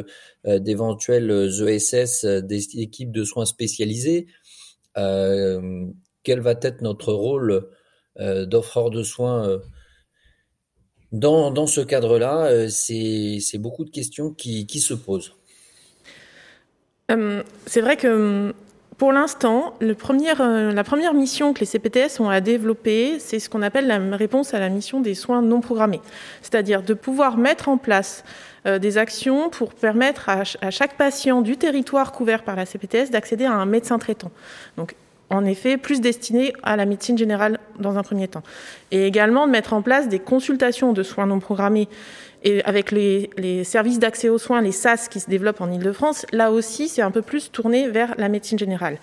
d'éventuels 0.44 1.30
ESS, 1.30 2.25
des 2.25 2.80
équipes 2.80 3.12
de 3.12 3.25
soins 3.25 3.47
spécialisées? 3.47 4.26
Quel 4.94 6.40
va 6.40 6.54
être 6.62 6.82
notre 6.82 7.12
rôle 7.12 7.70
d'offreur 8.19 8.90
de 8.90 9.02
soins 9.02 9.61
dans, 11.12 11.50
dans 11.50 11.67
ce 11.67 11.81
cadre-là, 11.81 12.47
euh, 12.47 12.69
c'est 12.69 13.59
beaucoup 13.59 13.85
de 13.85 13.90
questions 13.90 14.31
qui, 14.31 14.67
qui 14.67 14.81
se 14.81 14.95
posent. 14.95 15.35
Euh, 17.11 17.43
c'est 17.67 17.81
vrai 17.81 17.97
que 17.97 18.55
pour 18.97 19.12
l'instant, 19.12 19.75
euh, 19.83 20.73
la 20.73 20.85
première 20.85 21.14
mission 21.14 21.52
que 21.52 21.61
les 21.61 21.67
CPTS 21.67 22.21
ont 22.21 22.29
à 22.29 22.40
développer, 22.40 23.19
c'est 23.19 23.40
ce 23.40 23.49
qu'on 23.49 23.62
appelle 23.62 23.87
la 23.87 24.17
réponse 24.17 24.55
à 24.55 24.61
la 24.61 24.69
mission 24.69 25.00
des 25.00 25.14
soins 25.14 25.43
non 25.43 25.61
programmés. 25.61 26.02
C'est-à-dire 26.43 26.83
de 26.83 26.95
pouvoir 26.95 27.37
mettre 27.38 27.69
en 27.69 27.79
place 27.79 28.25
des 28.67 28.99
actions 28.99 29.49
pour 29.49 29.73
permettre 29.73 30.29
à, 30.29 30.43
à, 30.61 30.71
chaque 30.71 30.99
patient 30.99 31.40
du 31.40 31.57
territoire 31.57 32.12
couvert 32.12 32.43
par 32.45 32.57
la 32.57 32.67
CPTS 32.67 33.11
d'accéder 33.11 33.47
à 33.47 33.55
un 33.55 33.64
médecin 33.64 33.99
traitant. 33.99 34.31
Donc, 34.76 34.95
en 35.31 35.45
effet, 35.45 35.77
plus 35.77 36.01
destiné 36.01 36.53
à 36.63 36.77
la 36.77 36.85
médecine 36.85 37.17
générale 37.17 37.61
dans 37.79 37.97
un 37.97 38.03
premier 38.03 38.29
temps. 38.29 38.43
Et 38.91 39.07
également 39.07 39.47
de 39.47 39.53
mettre 39.53 39.73
en 39.73 39.83
place 39.83 40.09
des 40.09 40.19
consultations 40.19 40.93
de 40.93 41.03
soins 41.03 41.27
non 41.27 41.39
programmés 41.39 41.89
et 42.43 42.65
avec 42.65 42.91
les, 42.91 43.31
les 43.37 43.65
services 43.65 43.99
d'accès 43.99 44.29
aux 44.29 44.39
soins, 44.39 44.63
les 44.63 44.73
SAS 44.73 45.09
qui 45.09 45.21
se 45.21 45.29
développent 45.29 45.61
en 45.61 45.71
Ile-de-France, 45.71 46.25
là 46.33 46.51
aussi, 46.51 46.89
c'est 46.89 47.03
un 47.03 47.11
peu 47.11 47.23
plus 47.23 47.53
tourné 47.53 47.89
vers 47.89 48.15
la 48.17 48.29
médecine 48.29 48.59
générale. 48.59 48.99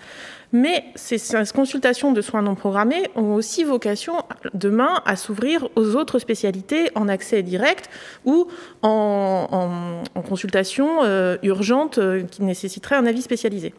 Mais 0.52 0.84
ces, 0.94 1.18
consultations 1.54 2.12
de 2.12 2.22
soins 2.22 2.42
non 2.42 2.54
programmés 2.54 3.02
ont 3.14 3.34
aussi 3.34 3.64
vocation 3.64 4.14
demain 4.54 5.02
à 5.04 5.16
s'ouvrir 5.16 5.68
aux 5.76 5.94
autres 5.94 6.18
spécialités 6.18 6.90
en 6.94 7.08
accès 7.08 7.42
direct 7.42 7.90
ou 8.24 8.48
en, 8.82 10.02
consultation 10.26 11.04
euh, 11.04 11.36
urgente 11.42 11.98
euh, 11.98 12.22
qui 12.22 12.42
nécessiterait 12.42 12.96
un 12.96 13.06
avis 13.06 13.22
spécialisé. 13.22 13.74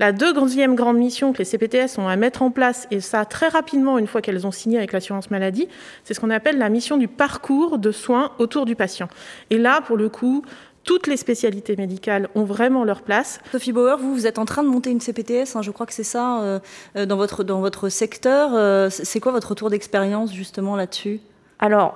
La 0.00 0.10
deuxième 0.10 0.74
grande 0.74 0.96
mission 0.96 1.32
que 1.32 1.38
les 1.38 1.44
CPTS 1.44 1.98
ont 1.98 2.08
à 2.08 2.16
mettre 2.16 2.42
en 2.42 2.50
place, 2.50 2.88
et 2.90 3.00
ça 3.00 3.24
très 3.24 3.46
rapidement 3.46 3.96
une 3.98 4.08
fois 4.08 4.20
qu'elles 4.20 4.44
ont 4.46 4.50
signé 4.50 4.78
avec 4.78 4.92
l'assurance 4.92 5.30
maladie, 5.30 5.68
c'est 6.02 6.14
ce 6.14 6.20
qu'on 6.20 6.30
appelle 6.30 6.58
la 6.58 6.68
mission 6.68 6.96
du 6.96 7.06
parcours 7.06 7.78
de 7.78 7.92
soins 7.92 8.32
autour 8.38 8.66
du 8.66 8.74
patient. 8.74 9.08
Et 9.50 9.58
là, 9.58 9.80
pour 9.82 9.96
le 9.96 10.08
coup, 10.08 10.44
toutes 10.82 11.06
les 11.06 11.16
spécialités 11.16 11.76
médicales 11.76 12.28
ont 12.34 12.42
vraiment 12.42 12.84
leur 12.84 13.02
place. 13.02 13.40
Sophie 13.52 13.72
Bauer, 13.72 13.96
vous, 13.98 14.14
vous 14.14 14.26
êtes 14.26 14.38
en 14.38 14.44
train 14.44 14.64
de 14.64 14.68
monter 14.68 14.90
une 14.90 15.00
CPTS, 15.00 15.54
hein, 15.54 15.62
je 15.62 15.70
crois 15.70 15.86
que 15.86 15.94
c'est 15.94 16.02
ça, 16.02 16.42
euh, 16.42 16.58
euh, 16.96 17.06
dans, 17.06 17.16
votre, 17.16 17.44
dans 17.44 17.60
votre 17.60 17.88
secteur. 17.88 18.50
Euh, 18.54 18.90
c'est 18.90 19.20
quoi 19.20 19.30
votre 19.30 19.50
retour 19.50 19.70
d'expérience 19.70 20.34
justement 20.34 20.74
là-dessus? 20.74 21.20
Alors, 21.60 21.94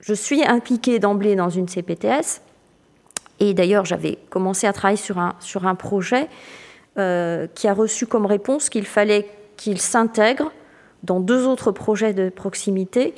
je 0.00 0.12
suis 0.12 0.44
impliquée 0.44 0.98
d'emblée 0.98 1.36
dans 1.36 1.50
une 1.50 1.68
CPTS. 1.68 2.42
Et 3.40 3.54
d'ailleurs, 3.54 3.84
j'avais 3.84 4.18
commencé 4.30 4.66
à 4.66 4.72
travailler 4.72 4.98
sur 4.98 5.18
un, 5.18 5.34
sur 5.40 5.66
un 5.66 5.74
projet 5.74 6.28
qui 6.96 7.68
a 7.68 7.74
reçu 7.74 8.06
comme 8.06 8.26
réponse 8.26 8.68
qu'il 8.68 8.86
fallait 8.86 9.26
qu'il 9.56 9.80
s'intègre 9.80 10.52
dans 11.02 11.20
deux 11.20 11.46
autres 11.46 11.72
projets 11.72 12.12
de 12.12 12.28
proximité, 12.28 13.14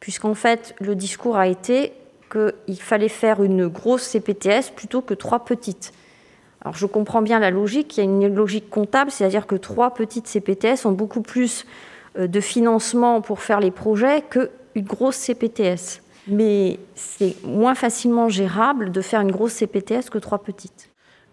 puisqu'en 0.00 0.34
fait, 0.34 0.74
le 0.80 0.94
discours 0.94 1.36
a 1.36 1.46
été 1.46 1.92
qu'il 2.30 2.80
fallait 2.80 3.08
faire 3.08 3.42
une 3.42 3.66
grosse 3.66 4.02
CPTS 4.02 4.70
plutôt 4.74 5.00
que 5.00 5.14
trois 5.14 5.44
petites. 5.44 5.92
Alors 6.62 6.74
je 6.74 6.86
comprends 6.86 7.22
bien 7.22 7.38
la 7.38 7.50
logique, 7.50 7.96
il 7.96 8.00
y 8.00 8.02
a 8.02 8.04
une 8.04 8.34
logique 8.34 8.68
comptable, 8.70 9.10
c'est-à-dire 9.10 9.46
que 9.46 9.56
trois 9.56 9.94
petites 9.94 10.26
CPTS 10.26 10.84
ont 10.84 10.92
beaucoup 10.92 11.22
plus 11.22 11.66
euh, 12.18 12.26
de 12.26 12.40
financement 12.40 13.20
pour 13.20 13.40
faire 13.40 13.60
les 13.60 13.70
projets 13.70 14.22
qu'une 14.28 14.48
grosse 14.76 15.16
CPTS. 15.16 16.02
Mais 16.28 16.78
c'est 16.94 17.34
moins 17.44 17.74
facilement 17.74 18.28
gérable 18.28 18.92
de 18.92 19.00
faire 19.00 19.22
une 19.22 19.32
grosse 19.32 19.54
CPTS 19.54 20.10
que 20.10 20.18
trois 20.18 20.38
petites. 20.42 20.89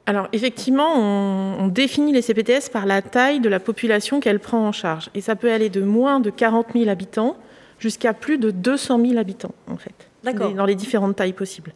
Alors 0.07 0.27
effectivement, 0.33 0.93
on, 0.95 1.65
on, 1.65 1.67
définit 1.67 2.11
les 2.11 2.23
CPTS 2.23 2.69
par 2.71 2.85
la 2.85 3.01
taille 3.01 3.39
de 3.39 3.49
la 3.49 3.59
population 3.59 4.19
qu'elle 4.19 4.39
prend 4.39 4.67
en 4.67 4.71
charge. 4.71 5.09
Et 5.13 5.21
ça 5.21 5.35
peut 5.35 5.51
aller 5.51 5.69
de 5.69 5.81
moins 5.81 6.19
de 6.19 6.31
40 6.31 6.67
000 6.73 6.89
habitants 6.89 7.37
jusqu'à 7.77 8.13
plus 8.13 8.39
de 8.39 8.49
200 8.49 8.99
000 9.05 9.17
habitants, 9.19 9.53
en 9.69 9.77
fait 9.77 10.07
dans 10.23 10.65
les 10.65 10.75
différentes 10.75 11.15
tailles 11.15 11.33
possibles. 11.33 11.73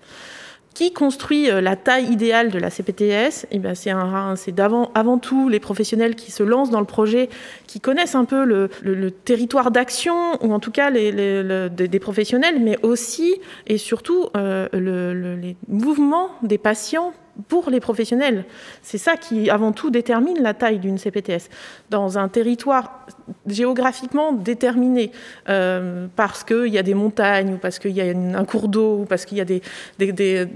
Qui 0.74 0.94
construit 0.94 1.52
euh, 1.52 1.60
la 1.60 1.76
taille 1.76 2.06
idéale 2.06 2.50
de 2.50 2.58
la 2.58 2.70
CPTS 2.70 3.46
eh 3.52 3.60
ben, 3.60 3.76
C'est 3.76 3.92
avant 3.92 5.18
tout 5.18 5.50
les 5.50 5.60
professionnels 5.60 6.16
qui 6.16 6.32
se 6.32 6.44
lancent 6.44 6.70
dans 6.70 6.80
le 6.80 6.86
projet, 6.86 7.30
qui 7.68 7.82
connaissent 7.82 8.16
un 8.16 8.24
peu 8.24 8.46
le, 8.46 9.12
territoire 9.12 9.72
d'action, 9.72 10.42
ou 10.42 10.54
en 10.54 10.60
tout 10.60 10.72
cas 10.72 10.90
les, 10.90 11.70
des 11.70 12.00
professionnels, 12.00 12.62
mais 12.62 12.78
aussi 12.84 13.36
et 13.68 13.78
surtout 13.78 14.30
euh, 14.38 14.70
les 14.72 15.58
mouvements 15.68 16.30
des 16.42 16.58
patients 16.58 17.14
pour 17.48 17.70
les 17.70 17.80
professionnels. 17.80 18.46
C'est 18.82 18.98
ça 18.98 19.18
qui, 19.18 19.50
avant 19.50 19.72
tout, 19.72 19.90
détermine 19.90 20.42
la 20.42 20.54
taille 20.54 20.80
d'une 20.80 20.98
CPTS. 20.98 21.50
Dans 21.90 22.18
un 22.18 22.28
territoire 22.28 23.06
géographiquement 23.48 24.34
déterminé, 24.34 25.12
euh, 25.50 26.08
parce 26.16 26.44
qu'il 26.44 26.68
y 26.68 26.78
a 26.78 26.84
des 26.84 26.94
montagnes, 26.94 27.54
ou 27.54 27.58
parce 27.58 27.80
qu'il 27.80 27.92
y 27.92 28.02
a 28.02 28.06
un 28.06 28.46
cours 28.46 28.68
d'eau, 28.68 29.00
ou 29.02 29.06
parce 29.06 29.26
qu'il 29.26 29.38
y 29.38 29.42
a 29.42 29.46
des... 29.46 29.62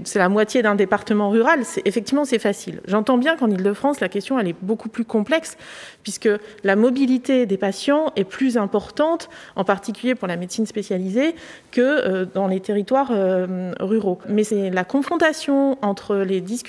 c'est 0.04 0.18
la 0.18 0.28
moitié 0.28 0.62
d'un 0.62 0.74
département 0.74 1.30
rural, 1.30 1.60
effectivement, 1.84 2.24
c'est 2.24 2.38
facile. 2.38 2.80
J'entends 2.86 3.18
bien 3.18 3.36
qu'en 3.36 3.50
Ile-de-France, 3.50 4.00
la 4.00 4.08
question, 4.08 4.38
elle 4.38 4.48
est 4.48 4.56
beaucoup 4.60 4.88
plus 4.88 5.04
complexe, 5.04 5.56
puisque 6.02 6.28
la 6.62 6.76
mobilité 6.76 7.46
des 7.46 7.56
patients 7.56 8.12
est 8.16 8.24
plus 8.24 8.58
importante, 8.58 9.28
en 9.56 9.64
particulier 9.64 10.14
pour 10.14 10.28
la 10.28 10.36
médecine 10.36 10.66
spécialisée, 10.66 11.34
que 11.70 11.80
euh, 11.80 12.26
dans 12.32 12.46
les 12.46 12.60
territoires 12.60 13.10
euh, 13.10 13.72
ruraux. 13.80 14.18
Mais 14.28 14.44
c'est 14.44 14.70
la 14.70 14.84
confrontation 14.84 15.78
entre 15.82 16.16
les 16.16 16.40
discussions 16.40 16.65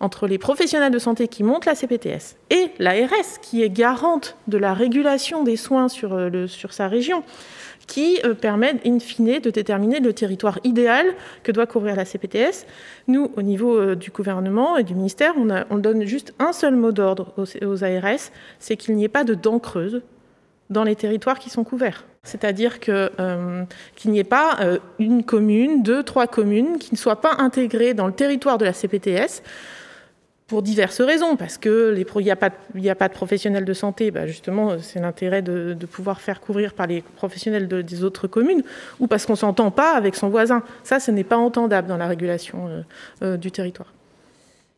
entre 0.00 0.26
les 0.26 0.38
professionnels 0.38 0.92
de 0.92 0.98
santé 0.98 1.28
qui 1.28 1.42
montent 1.42 1.66
la 1.66 1.74
CPTS 1.74 2.36
et 2.50 2.70
l'ARS, 2.78 3.40
qui 3.42 3.62
est 3.62 3.70
garante 3.70 4.36
de 4.48 4.58
la 4.58 4.74
régulation 4.74 5.44
des 5.44 5.56
soins 5.56 5.88
sur, 5.88 6.14
euh, 6.14 6.46
sa 6.70 6.88
région, 6.88 7.22
qui 7.86 8.18
permet, 8.40 8.76
in 8.86 8.98
fine, 8.98 9.40
de 9.40 9.50
déterminer 9.50 10.00
le 10.00 10.14
territoire 10.14 10.58
idéal 10.64 11.06
que 11.42 11.52
doit 11.52 11.66
couvrir 11.66 11.96
la 11.96 12.06
CPTS. 12.06 12.64
Nous, 13.08 13.30
au 13.36 13.42
niveau 13.42 13.94
du 13.94 14.10
gouvernement 14.10 14.78
et 14.78 14.84
du 14.84 14.94
ministère, 14.94 15.34
on, 15.36 15.48
on 15.68 15.76
donne 15.76 16.04
juste 16.04 16.32
un 16.38 16.54
seul 16.54 16.76
mot 16.76 16.92
d'ordre 16.92 17.34
aux, 17.36 17.66
aux 17.66 17.84
ARS, 17.84 18.30
c'est 18.58 18.78
qu'il 18.78 18.96
n'y 18.96 19.04
ait 19.04 19.08
pas 19.08 19.24
de 19.24 19.34
dents 19.34 19.58
creuses 19.58 20.00
dans 20.70 20.84
les 20.84 20.96
territoires 20.96 21.38
qui 21.38 21.50
sont 21.50 21.64
couverts. 21.64 22.04
C'est-à-dire 22.24 22.78
euh, 22.88 23.64
qu'il 23.96 24.10
n'y 24.10 24.18
ait 24.18 24.24
pas 24.24 24.56
euh, 24.60 24.78
une 24.98 25.22
commune, 25.24 25.82
deux, 25.82 26.02
trois 26.02 26.26
communes 26.26 26.78
qui 26.78 26.92
ne 26.92 26.98
soient 26.98 27.20
pas 27.20 27.36
intégrées 27.38 27.94
dans 27.94 28.06
le 28.06 28.12
territoire 28.12 28.58
de 28.58 28.64
la 28.64 28.72
CPTS 28.72 29.42
pour 30.46 30.62
diverses 30.62 31.00
raisons, 31.00 31.36
parce 31.36 31.56
qu'il 31.56 32.04
n'y 32.16 32.30
a, 32.30 32.36
pas 32.36 32.50
de, 32.50 33.14
professionnels 33.14 33.64
de 33.64 33.72
santé, 33.72 34.10
bah 34.10 34.26
justement, 34.26 34.78
c'est 34.78 35.00
l'intérêt 35.00 35.40
de, 35.40 35.74
pouvoir 35.90 36.20
faire 36.20 36.40
couvrir 36.40 36.74
par 36.74 36.86
les 36.86 37.00
professionnels 37.00 37.66
des 37.66 38.04
autres 38.04 38.26
communes, 38.26 38.62
ou 39.00 39.06
parce 39.06 39.24
qu'on 39.24 39.32
ne 39.32 39.38
s'entend 39.38 39.70
pas 39.70 39.96
avec 39.96 40.14
son 40.14 40.28
voisin. 40.28 40.62
Ça, 40.82 41.00
ce 41.00 41.10
n'est 41.10 41.24
pas 41.24 41.38
entendable 41.38 41.88
dans 41.88 41.96
la 41.96 42.06
régulation 42.06 42.84
euh, 43.22 43.38
du 43.38 43.50
territoire. 43.50 43.93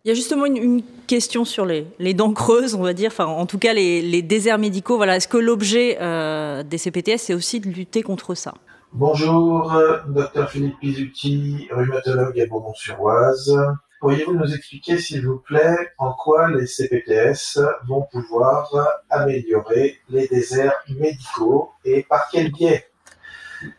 Il 0.06 0.10
y 0.10 0.12
a 0.12 0.14
justement 0.14 0.46
une, 0.46 0.84
question 1.08 1.44
sur 1.44 1.66
les, 1.66 2.14
dents 2.14 2.32
creuses, 2.32 2.76
on 2.76 2.82
va 2.82 2.92
dire, 2.92 3.10
enfin 3.10 3.26
en 3.26 3.44
tout 3.44 3.58
cas 3.58 3.72
les, 3.72 4.22
déserts 4.22 4.58
médicaux. 4.58 4.96
Voilà, 4.96 5.16
est-ce 5.16 5.26
que 5.26 5.36
l'objet 5.36 5.98
euh, 6.00 6.62
des 6.62 6.78
CPTS 6.78 7.18
c'est 7.18 7.34
aussi 7.34 7.58
de 7.58 7.68
lutter 7.68 8.04
contre 8.04 8.36
ça? 8.36 8.54
Bonjour, 8.92 9.72
docteur 10.06 10.48
Philippe 10.48 10.78
Pizuti, 10.78 11.66
rhumatologue 11.72 12.38
à 12.38 12.46
Bourbon-sur-Oise. 12.46 13.58
Pourriez-vous 13.98 14.34
nous 14.34 14.54
expliquer, 14.54 14.98
s'il 14.98 15.26
vous 15.26 15.38
plaît, 15.38 15.76
en 15.98 16.12
quoi 16.12 16.50
les 16.50 16.68
CPTS 16.68 17.58
vont 17.88 18.06
pouvoir 18.12 18.70
améliorer 19.10 19.98
les 20.08 20.28
déserts 20.28 20.84
médicaux 20.88 21.72
et 21.84 22.04
par 22.08 22.28
quel 22.30 22.52
biais? 22.52 22.86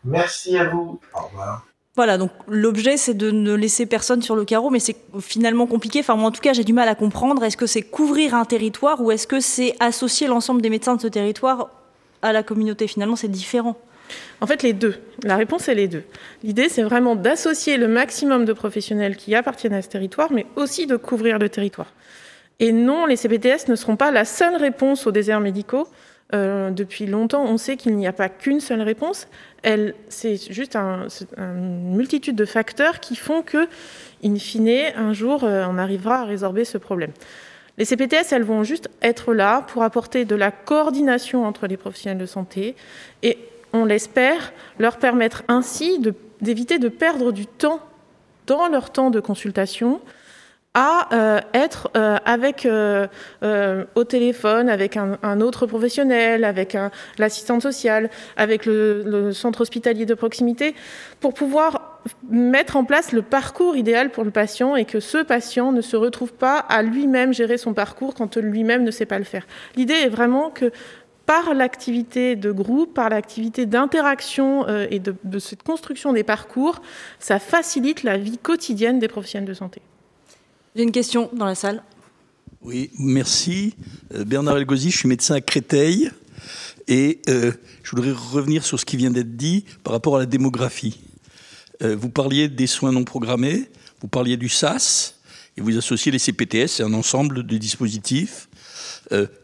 Merci 0.03 0.57
à 0.57 0.69
vous. 0.69 0.99
Au 1.13 1.27
revoir. 1.27 1.65
Voilà, 1.97 2.19
donc 2.19 2.29
l'objet, 2.47 2.95
c'est 2.95 3.15
de 3.15 3.31
ne 3.31 3.55
laisser 3.55 3.87
personne 3.87 4.21
sur 4.21 4.35
le 4.35 4.45
carreau, 4.45 4.69
mais 4.69 4.79
c'est 4.79 4.95
finalement 5.19 5.65
compliqué. 5.65 6.01
Enfin, 6.01 6.15
moi, 6.15 6.29
en 6.29 6.31
tout 6.31 6.41
cas, 6.41 6.53
j'ai 6.53 6.63
du 6.63 6.71
mal 6.71 6.87
à 6.87 6.93
comprendre. 6.93 7.43
Est-ce 7.43 7.57
que 7.57 7.65
c'est 7.65 7.81
couvrir 7.81 8.35
un 8.35 8.45
territoire 8.45 9.01
ou 9.01 9.11
est-ce 9.11 9.25
que 9.25 9.39
c'est 9.39 9.75
associer 9.79 10.27
l'ensemble 10.27 10.61
des 10.61 10.69
médecins 10.69 10.95
de 10.95 11.01
ce 11.01 11.07
territoire 11.07 11.71
à 12.21 12.33
la 12.33 12.43
communauté? 12.43 12.85
Finalement, 12.85 13.15
c'est 13.15 13.27
différent. 13.27 13.75
En 14.41 14.45
fait, 14.45 14.61
les 14.61 14.73
deux. 14.73 14.93
La 15.23 15.37
réponse 15.37 15.69
est 15.69 15.73
les 15.73 15.87
deux. 15.87 16.03
L'idée, 16.43 16.69
c'est 16.69 16.83
vraiment 16.83 17.15
d'associer 17.15 17.77
le 17.77 17.87
maximum 17.87 18.45
de 18.45 18.53
professionnels 18.53 19.15
qui 19.15 19.33
appartiennent 19.33 19.73
à 19.73 19.81
ce 19.81 19.89
territoire, 19.89 20.31
mais 20.31 20.45
aussi 20.55 20.85
de 20.85 20.97
couvrir 20.97 21.39
le 21.39 21.49
territoire. 21.49 21.91
Et 22.59 22.71
non, 22.71 23.07
les 23.07 23.15
CPTS 23.15 23.69
ne 23.69 23.75
seront 23.75 23.95
pas 23.95 24.11
la 24.11 24.23
seule 24.23 24.55
réponse 24.55 25.07
aux 25.07 25.11
déserts 25.11 25.39
médicaux. 25.39 25.87
Euh, 26.33 26.71
depuis 26.71 27.05
longtemps, 27.05 27.43
on 27.45 27.57
sait 27.57 27.77
qu'il 27.77 27.95
n'y 27.95 28.07
a 28.07 28.13
pas 28.13 28.27
qu'une 28.29 28.59
seule 28.59 28.81
réponse. 28.81 29.27
C'est 30.09 30.51
juste 30.51 30.75
une 30.75 31.95
multitude 31.95 32.35
de 32.35 32.45
facteurs 32.45 32.99
qui 32.99 33.15
font 33.15 33.41
que, 33.41 33.67
in 34.23 34.35
fine, 34.35 34.91
un 34.95 35.13
jour, 35.13 35.43
euh, 35.43 35.65
on 35.69 35.77
arrivera 35.77 36.21
à 36.21 36.25
résorber 36.25 36.65
ce 36.65 36.77
problème. 36.77 37.11
Les 37.77 37.85
CPTS, 37.85 38.31
elles 38.31 38.43
vont 38.43 38.63
juste 38.63 38.89
être 39.01 39.33
là 39.33 39.61
pour 39.67 39.83
apporter 39.83 40.25
de 40.25 40.35
la 40.35 40.51
coordination 40.51 41.45
entre 41.45 41.67
les 41.67 41.77
professionnels 41.77 42.17
de 42.17 42.25
santé 42.25 42.75
et, 43.23 43.37
on 43.73 43.85
l'espère, 43.85 44.53
leur 44.79 44.97
permettre 44.97 45.43
ainsi 45.47 45.99
d'éviter 46.41 46.79
de 46.79 46.89
perdre 46.89 47.31
du 47.31 47.45
temps 47.45 47.79
dans 48.47 48.67
leur 48.69 48.91
temps 48.91 49.11
de 49.11 49.19
consultation 49.19 50.01
à 50.77 51.11
euh, 51.11 51.41
être 51.55 51.89
euh, 51.97 53.07
euh, 53.43 53.85
au 53.95 54.03
téléphone 54.03 54.69
avec 54.69 54.95
un, 54.95 55.41
autre 55.41 55.65
professionnel, 55.65 56.43
avec 56.43 56.77
l'assistante 57.17 57.63
sociale, 57.63 58.11
avec 58.35 58.67
le, 58.67 59.31
centre 59.33 59.61
hospitalier 59.61 60.05
de 60.05 60.13
proximité, 60.13 60.75
pour 61.19 61.33
pouvoir 61.33 61.99
mettre 62.29 62.77
en 62.77 62.83
place 62.83 63.11
le 63.11 63.23
parcours 63.23 63.75
idéal 63.75 64.11
pour 64.11 64.23
le 64.23 64.29
patient 64.29 64.75
et 64.75 64.85
que 64.85 64.99
ce 64.99 65.17
patient 65.17 65.71
ne 65.71 65.81
se 65.81 65.97
retrouve 65.97 66.31
pas 66.31 66.59
à 66.59 66.83
lui-même 66.83 67.33
gérer 67.33 67.57
son 67.57 67.73
parcours 67.73 68.13
quand 68.13 68.37
lui-même 68.37 68.83
ne 68.83 68.91
sait 68.91 69.07
pas 69.07 69.17
le 69.17 69.25
faire. 69.25 69.47
L'idée 69.75 69.95
est 69.95 70.09
vraiment 70.09 70.51
que 70.51 70.71
par 71.25 71.55
l'activité 71.55 72.35
de 72.35 72.51
groupe, 72.51 72.93
par 72.93 73.09
l'activité 73.09 73.65
d'interaction 73.65 74.67
et 74.67 74.99
de 74.99 75.39
cette 75.39 75.63
construction 75.63 76.13
des 76.13 76.23
parcours, 76.23 76.81
ça 77.17 77.39
facilite 77.39 78.03
la 78.03 78.17
vie 78.17 78.37
quotidienne 78.37 78.99
des 78.99 79.07
professionnels 79.07 79.49
de 79.49 79.55
santé. 79.55 79.81
J'ai 80.77 80.83
une 80.83 80.91
question 80.91 81.31
dans 81.33 81.45
la 81.47 81.55
salle. 81.55 81.81
Oui, 82.61 82.91
merci. 82.99 83.73
Euh, 84.13 84.23
Bernard 84.23 84.57
Elgozi, 84.57 84.91
je 84.91 84.97
suis 84.97 85.07
médecin 85.07 85.33
à 85.33 85.41
Créteil. 85.41 86.11
Et 86.87 87.19
euh, 87.29 87.51
je 87.81 87.89
voudrais 87.89 88.11
revenir 88.11 88.63
sur 88.63 88.79
ce 88.79 88.85
qui 88.85 88.95
vient 88.95 89.09
d'être 89.09 89.35
dit 89.35 89.65
par 89.83 89.93
rapport 89.93 90.17
à 90.17 90.19
la 90.19 90.27
démographie. 90.27 90.99
Euh, 91.81 91.95
vous 91.95 92.09
parliez 92.09 92.47
des 92.47 92.67
soins 92.67 92.91
non 92.91 93.05
programmés, 93.05 93.71
vous 94.01 94.07
parliez 94.07 94.37
du 94.37 94.49
SAS, 94.49 95.15
et 95.57 95.61
vous 95.61 95.75
associez 95.79 96.11
les 96.11 96.19
CPTS, 96.19 96.67
c'est 96.67 96.83
un 96.83 96.93
ensemble 96.93 97.43
de 97.47 97.57
dispositifs 97.57 98.47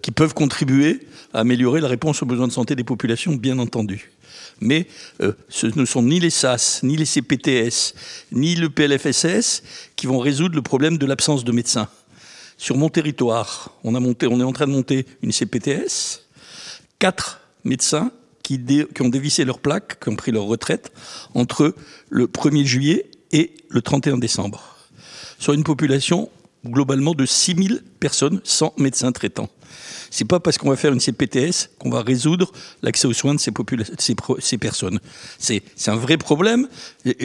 qui 0.03 0.11
peuvent 0.11 0.33
contribuer 0.33 1.07
à 1.33 1.39
améliorer 1.39 1.79
la 1.79 1.87
réponse 1.87 2.21
aux 2.21 2.25
besoins 2.25 2.47
de 2.47 2.51
santé 2.51 2.75
des 2.75 2.83
populations, 2.83 3.33
bien 3.33 3.57
entendu. 3.57 4.12
Mais 4.63 4.87
euh, 5.21 5.33
ce 5.49 5.67
ne 5.67 5.85
sont 5.85 6.01
ni 6.01 6.19
les 6.19 6.29
SAS, 6.29 6.81
ni 6.83 6.95
les 6.95 7.05
CPTS, 7.05 7.93
ni 8.31 8.55
le 8.55 8.69
PLFSS 8.69 9.61
qui 9.95 10.07
vont 10.07 10.19
résoudre 10.19 10.55
le 10.55 10.61
problème 10.61 10.97
de 10.97 11.05
l'absence 11.05 11.43
de 11.43 11.51
médecins. 11.51 11.89
Sur 12.57 12.77
mon 12.77 12.89
territoire, 12.89 13.73
on, 13.83 13.93
est 13.93 14.43
en 14.43 14.53
train 14.53 14.67
de 14.67 14.71
monter 14.71 15.05
une 15.21 15.31
CPTS, 15.31 16.21
quatre 16.97 17.41
médecins 17.65 18.11
qui, 18.41 18.59
qui, 18.63 19.01
ont 19.01 19.09
dévissé 19.09 19.43
leur 19.43 19.59
plaque, 19.59 19.99
qui 19.99 20.09
ont 20.09 20.15
pris 20.15 20.31
leur 20.31 20.45
retraite 20.45 20.91
entre 21.33 21.75
le 22.09 22.27
1er 22.27 22.63
juillet 22.63 23.11
et 23.31 23.55
le 23.69 23.81
31 23.81 24.17
décembre, 24.17 24.77
sur 25.39 25.53
une 25.53 25.63
population 25.63 26.29
globalement 26.65 27.13
de 27.13 27.25
6000 27.25 27.83
personnes 27.99 28.41
sans 28.43 28.73
médecin 28.77 29.11
traitant. 29.11 29.49
C'est 30.09 30.25
pas 30.25 30.39
parce 30.39 30.59
qu'on 30.59 30.69
va 30.69 30.75
faire 30.75 30.93
une 30.93 30.99
CPTS 30.99 31.71
qu'on 31.79 31.89
va 31.89 32.03
résoudre 32.03 32.51
l'accès 32.83 33.07
aux 33.07 33.13
soins 33.13 33.33
de 33.33 33.39
ces, 33.39 33.51
personnes. 34.57 34.99
C'est 35.39 35.63
un 35.87 35.95
vrai 35.95 36.17
problème. 36.17 36.67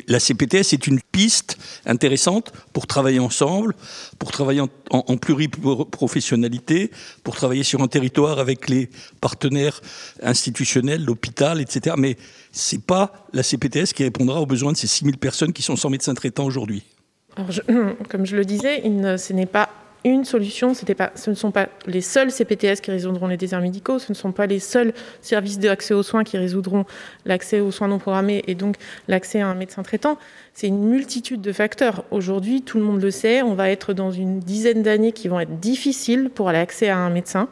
La 0.07 0.19
CPTS 0.19 0.73
est 0.73 0.87
une 0.87 1.01
piste 1.01 1.59
intéressante 1.85 2.51
pour 2.73 2.87
travailler 2.87 3.19
ensemble, 3.19 3.75
pour 4.19 4.33
travailler 4.33 4.63
en, 4.63 4.71
en, 4.91 5.05
en 5.07 5.17
pluriprofessionnalité, 5.19 6.91
pour 7.25 7.37
travailler 7.37 7.63
sur 7.63 7.83
un 7.83 7.89
territoire 7.89 8.39
avec 8.39 8.71
les 8.71 8.89
partenaires 9.21 9.83
institutionnels, 10.23 11.05
l'hôpital, 11.05 11.61
etc. 11.61 11.95
Mais 11.99 12.17
c'est 12.53 12.83
pas 12.83 13.29
la 13.35 13.43
CPTS 13.43 13.93
qui 13.95 14.05
répondra 14.05 14.41
aux 14.41 14.47
besoins 14.47 14.73
de 14.73 14.79
ces 14.79 14.87
6000 14.87 15.19
personnes 15.19 15.53
qui 15.53 15.63
sont 15.63 15.77
sans 15.77 15.91
médecin 15.91 16.15
traitant 16.15 16.47
aujourd'hui. 16.47 16.85
comme 18.09 18.27
je 18.27 18.37
le 18.37 18.45
disais, 18.45 18.83
ce 18.83 19.33
n'est 19.33 19.47
pas 19.47 19.69
une 20.05 20.25
solution. 20.25 20.75
Ce 20.75 21.31
ne 21.31 21.35
sont 21.35 21.51
pas 21.51 21.69
les 21.87 22.01
seuls 22.01 22.31
CPTS 22.31 22.81
qui 22.83 22.91
résoudront 22.91 23.27
les 23.27 23.37
déserts 23.37 23.61
médicaux, 23.61 23.99
ce 23.99 24.13
ne 24.13 24.15
sont 24.15 24.33
pas 24.33 24.47
les 24.47 24.59
seuls 24.59 24.93
services 25.21 25.59
d'accès 25.59 25.95
aux 25.95 26.03
soins 26.03 26.25
qui 26.25 26.39
résoudront 26.39 26.85
l'accès 27.25 27.61
aux 27.61 27.71
soins 27.71 27.89
non 27.89 27.99
programmés 27.99 28.45
et 28.47 28.55
donc 28.55 28.77
l'accès 29.09 29.41
à 29.41 29.49
un 29.49 29.55
médecin 29.55 29.83
traitant. 29.83 30.19
C'est 30.55 30.69
une 30.69 30.85
multitude 30.85 31.41
de 31.41 31.53
facteurs. 31.53 32.05
Aujourd'hui, 32.11 32.63
tout 32.63 32.79
le 32.79 32.85
monde 32.85 33.03
le 33.03 33.11
sait, 33.11 33.43
on 33.43 33.55
va 33.55 33.71
être 33.71 33.93
dans 33.93 34.11
une 34.11 34.41
dizaine 34.41 34.83
d'années 34.83 35.13
qui 35.13 35.29
vont 35.29 35.41
être 35.41 35.61
difficiles 35.61 36.31
pour 36.35 36.49
aller 36.49 36.59
accès 36.59 36.89
à 36.89 36.97
un 36.97 37.11
médecin. 37.11 37.49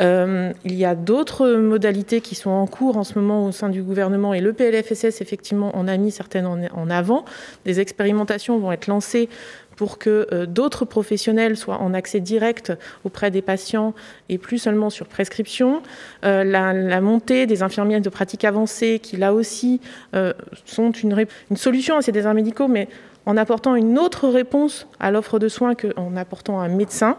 Euh, 0.00 0.52
il 0.64 0.74
y 0.74 0.84
a 0.84 0.94
d'autres 0.94 1.54
modalités 1.54 2.20
qui 2.20 2.34
sont 2.34 2.50
en 2.50 2.66
cours 2.66 2.96
en 2.96 3.04
ce 3.04 3.18
moment 3.18 3.46
au 3.46 3.52
sein 3.52 3.68
du 3.68 3.82
gouvernement 3.82 4.34
et 4.34 4.40
le 4.40 4.52
PLFSS 4.52 5.20
effectivement 5.20 5.76
en 5.76 5.88
a 5.88 5.96
mis 5.96 6.10
certaines 6.10 6.46
en, 6.46 6.90
avant. 6.90 7.24
Des 7.64 7.80
expérimentations 7.80 8.58
vont 8.58 8.72
être 8.72 8.86
lancées 8.86 9.28
pour 9.76 9.98
que 9.98 10.26
euh, 10.32 10.46
d'autres 10.46 10.84
professionnels 10.84 11.56
soient 11.56 11.80
en 11.80 11.92
accès 11.92 12.20
direct 12.20 12.72
auprès 13.04 13.30
des 13.30 13.42
patients 13.42 13.94
et 14.28 14.38
plus 14.38 14.58
seulement 14.58 14.90
sur 14.90 15.06
prescription. 15.06 15.82
Euh, 16.24 16.44
la, 16.44 17.00
montée 17.00 17.46
des 17.46 17.62
infirmières 17.62 18.00
de 18.00 18.08
pratique 18.08 18.44
avancée, 18.44 19.00
qui 19.02 19.16
là 19.16 19.34
aussi 19.34 19.80
sont 20.64 20.92
une, 20.92 21.26
une, 21.50 21.56
solution 21.56 21.96
à 21.96 22.02
ces 22.02 22.10
déserts 22.10 22.34
médicaux, 22.34 22.68
mais 22.68 22.88
en 23.26 23.36
apportant 23.36 23.74
une 23.74 23.98
autre 23.98 24.28
réponse 24.28 24.86
à 25.00 25.10
l'offre 25.10 25.38
de 25.38 25.48
soins 25.48 25.74
qu'en 25.74 26.16
apportant 26.16 26.60
un 26.60 26.68
médecin, 26.68 27.18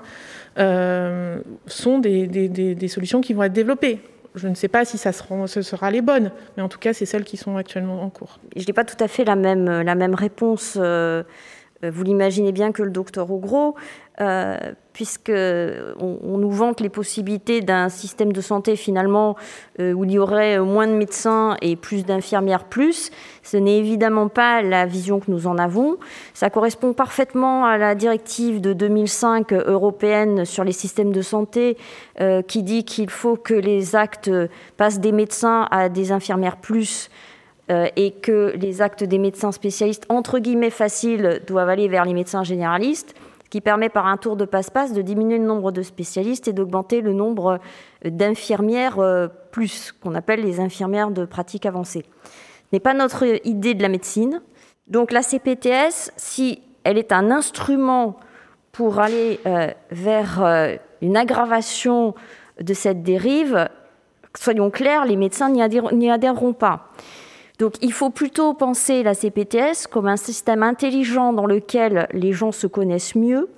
euh, 0.57 1.39
sont 1.67 1.99
des, 1.99 2.27
des, 2.27 2.47
des, 2.47 2.87
solutions 2.87 3.21
qui 3.21 3.33
vont 3.33 3.43
être 3.43 3.53
développées. 3.53 3.99
Je 4.35 4.47
ne 4.47 4.55
sais 4.55 4.67
pas 4.67 4.85
si 4.85 4.97
ça 4.97 5.11
ce 5.11 5.61
sera 5.61 5.89
les 5.91 6.01
bonnes, 6.01 6.31
mais 6.55 6.63
en 6.63 6.69
tout 6.69 6.79
cas, 6.79 6.93
c'est 6.93 7.05
celles 7.05 7.23
qui 7.23 7.37
sont 7.37 7.57
actuellement 7.57 8.03
en 8.03 8.09
cours. 8.09 8.39
Je 8.55 8.65
n'ai 8.65 8.73
pas 8.73 8.83
tout 8.83 9.01
à 9.03 9.07
fait 9.07 9.23
la 9.23 9.35
même, 9.35 9.65
la 9.81 9.95
même 9.95 10.13
réponse. 10.13 10.77
Euh, 10.79 11.23
vous 11.84 12.03
l'imaginez 12.03 12.51
bien 12.51 12.72
que 12.72 12.84
le 12.84 12.89
docteur 12.89 13.31
Ogro, 13.31 13.75
euh, 14.19 14.57
puisqu'on 14.93 16.17
on 16.24 16.38
nous 16.39 16.50
vante 16.50 16.81
les 16.81 16.89
possibilités 16.89 17.62
d'un 17.62 17.88
système 17.88 18.34
de 18.34 18.41
santé 18.41 18.75
finalement 18.75 19.36
euh, 19.79 19.93
où 19.93 20.05
il 20.05 20.13
y 20.13 20.17
aurait 20.17 20.57
moins 20.60 20.88
de 20.88 20.93
médecins 20.93 21.55
et 21.62 21.75
plus 21.75 22.03
d'infirmières 22.03 22.63
plus, 22.63 23.12
ce 23.43 23.57
n'est 23.57 23.77
évidemment 23.77 24.27
pas 24.27 24.63
la 24.63 24.88
vision 24.88 25.19
que 25.19 25.29
nous 25.29 25.46
en 25.46 25.60
avons. 25.60 25.98
Ça 26.34 26.50
correspond 26.50 26.93
parfaitement 26.93 27.65
à 27.65 27.77
la 27.77 27.93
directive 27.93 28.60
de 28.60 28.74
2005 28.74 29.53
européenne 29.53 30.46
sur 30.46 30.63
les 30.63 30.72
systèmes 30.72 31.12
de 31.12 31.22
santé 31.22 31.77
euh, 32.19 32.41
qui 32.41 32.63
dit 32.63 32.86
qu'il 32.86 33.12
faut 33.12 33.36
que 33.36 33.53
les 33.53 33.96
actes 33.96 34.31
passent 34.77 35.00
des 35.00 35.12
médecins 35.12 35.67
à 35.69 35.89
des 35.89 36.12
infirmières 36.12 36.58
plus 36.58 37.12
euh, 37.69 37.88
et 37.95 38.12
que 38.12 38.53
les 38.56 38.82
actes 38.82 39.03
des 39.03 39.17
médecins 39.17 39.51
spécialistes, 39.51 40.06
entre 40.10 40.39
guillemets 40.39 40.69
faciles, 40.69 41.41
doivent 41.47 41.69
aller 41.69 41.88
vers 41.88 42.06
les 42.06 42.13
médecins 42.13 42.43
généralistes, 42.43 43.13
ce 43.43 43.49
qui 43.49 43.62
permet 43.62 43.89
par 43.89 44.08
un 44.08 44.17
tour 44.17 44.36
de 44.36 44.45
passe-passe 44.45 44.93
de 44.93 45.01
diminuer 45.01 45.38
le 45.38 45.45
nombre 45.45 45.71
de 45.71 45.82
spécialistes 45.82 46.47
et 46.47 46.53
d'augmenter 46.53 47.01
le 47.01 47.13
nombre 47.13 47.60
d'infirmières 48.03 48.99
euh, 48.99 49.27
plus, 49.51 49.91
qu'on 49.91 50.15
appelle 50.15 50.41
les 50.41 50.60
infirmières 50.60 51.12
de 51.12 51.25
pratique 51.25 51.65
avancée. 51.65 52.03
Ce 52.23 52.75
n'est 52.75 52.80
pas 52.80 52.93
notre 52.93 53.23
idée 53.45 53.73
de 53.73 53.82
la 53.82 53.89
médecine. 53.89 54.41
Donc 54.88 55.12
la 55.12 55.21
CPTS, 55.21 56.12
si 56.17 56.62
elle 56.84 56.97
est 56.97 57.12
un 57.12 57.32
instrument 57.32 58.17
pour 58.71 58.99
aller 58.99 59.39
euh, 59.45 59.71
vers 59.91 60.43
euh, 60.43 60.75
une 61.01 61.17
aggravation 61.17 62.15
de 62.62 62.73
cette 62.73 63.03
dérive, 63.03 63.67
soyons 64.38 64.69
clairs, 64.69 65.06
les 65.06 65.15
médecins 65.15 65.49
n'y 65.49 66.10
adhéreront 66.10 66.53
pas. 66.53 66.89
Donc 67.60 67.76
il 67.82 67.91
faut 67.91 68.10
plutôt 68.10 68.54
penser 68.54 69.04
la 69.04 69.15
CPTS 69.15 69.88
comme 69.89 70.08
un 70.08 70.17
système 70.17 70.63
intelligent 70.63 71.34
dans 71.34 71.46
lequel 71.46 72.08
les 72.13 72.32
gens 72.32 72.52
se 72.52 72.67
connaissent 72.67 73.15
mieux, 73.15 73.50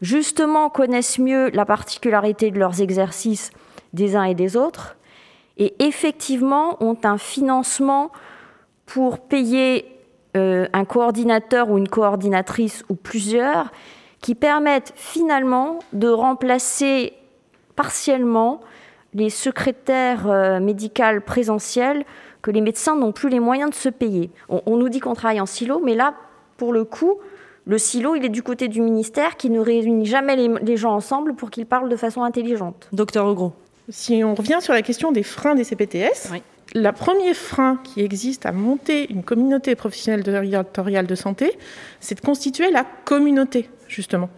justement 0.00 0.70
connaissent 0.70 1.18
mieux 1.18 1.50
la 1.50 1.66
particularité 1.66 2.50
de 2.50 2.58
leurs 2.58 2.80
exercices 2.80 3.50
des 3.92 4.16
uns 4.16 4.24
et 4.24 4.34
des 4.34 4.56
autres, 4.56 4.96
et 5.58 5.74
effectivement 5.78 6.82
ont 6.82 6.98
un 7.04 7.18
financement 7.18 8.10
pour 8.86 9.20
payer 9.20 9.86
euh, 10.36 10.66
un 10.72 10.84
coordinateur 10.84 11.70
ou 11.70 11.78
une 11.78 11.88
coordinatrice 11.88 12.82
ou 12.88 12.94
plusieurs 12.94 13.70
qui 14.20 14.34
permettent 14.34 14.92
finalement 14.96 15.78
de 15.92 16.08
remplacer 16.08 17.12
partiellement 17.76 18.60
les 19.12 19.30
secrétaires 19.30 20.28
euh, 20.28 20.60
médicales 20.60 21.20
présentielles 21.20 22.04
que 22.44 22.50
les 22.50 22.60
médecins 22.60 22.94
n'ont 22.94 23.10
plus 23.10 23.30
les 23.30 23.40
moyens 23.40 23.70
de 23.70 23.74
se 23.74 23.88
payer. 23.88 24.30
On, 24.50 24.60
on 24.66 24.76
nous 24.76 24.90
dit 24.90 25.00
qu'on 25.00 25.14
travaille 25.14 25.40
en 25.40 25.46
silo, 25.46 25.80
mais 25.82 25.94
là, 25.94 26.14
pour 26.58 26.74
le 26.74 26.84
coup, 26.84 27.14
le 27.66 27.78
silo, 27.78 28.14
il 28.16 28.24
est 28.24 28.28
du 28.28 28.42
côté 28.42 28.68
du 28.68 28.82
ministère 28.82 29.38
qui 29.38 29.48
ne 29.48 29.58
réunit 29.58 30.04
jamais 30.04 30.36
les, 30.36 30.48
les 30.62 30.76
gens 30.76 30.92
ensemble 30.92 31.34
pour 31.34 31.50
qu'ils 31.50 31.64
parlent 31.64 31.88
de 31.88 31.96
façon 31.96 32.22
intelligente. 32.22 32.88
Docteur 32.92 33.26
Legros. 33.26 33.54
Si 33.88 34.22
on 34.22 34.34
revient 34.34 34.58
sur 34.60 34.74
la 34.74 34.82
question 34.82 35.10
des 35.10 35.22
freins 35.22 35.54
des 35.54 35.64
CPTS, 35.64 36.32
oui. 36.32 36.42
le 36.74 36.90
premier 36.90 37.32
frein 37.32 37.78
qui 37.82 38.02
existe 38.02 38.44
à 38.44 38.52
monter 38.52 39.10
une 39.10 39.22
communauté 39.22 39.74
professionnelle 39.74 40.22
territoriale 40.22 41.06
de 41.06 41.14
santé, 41.14 41.56
c'est 42.00 42.16
de 42.16 42.20
constituer 42.20 42.70
la 42.70 42.84
communauté, 43.06 43.70
justement. 43.88 44.28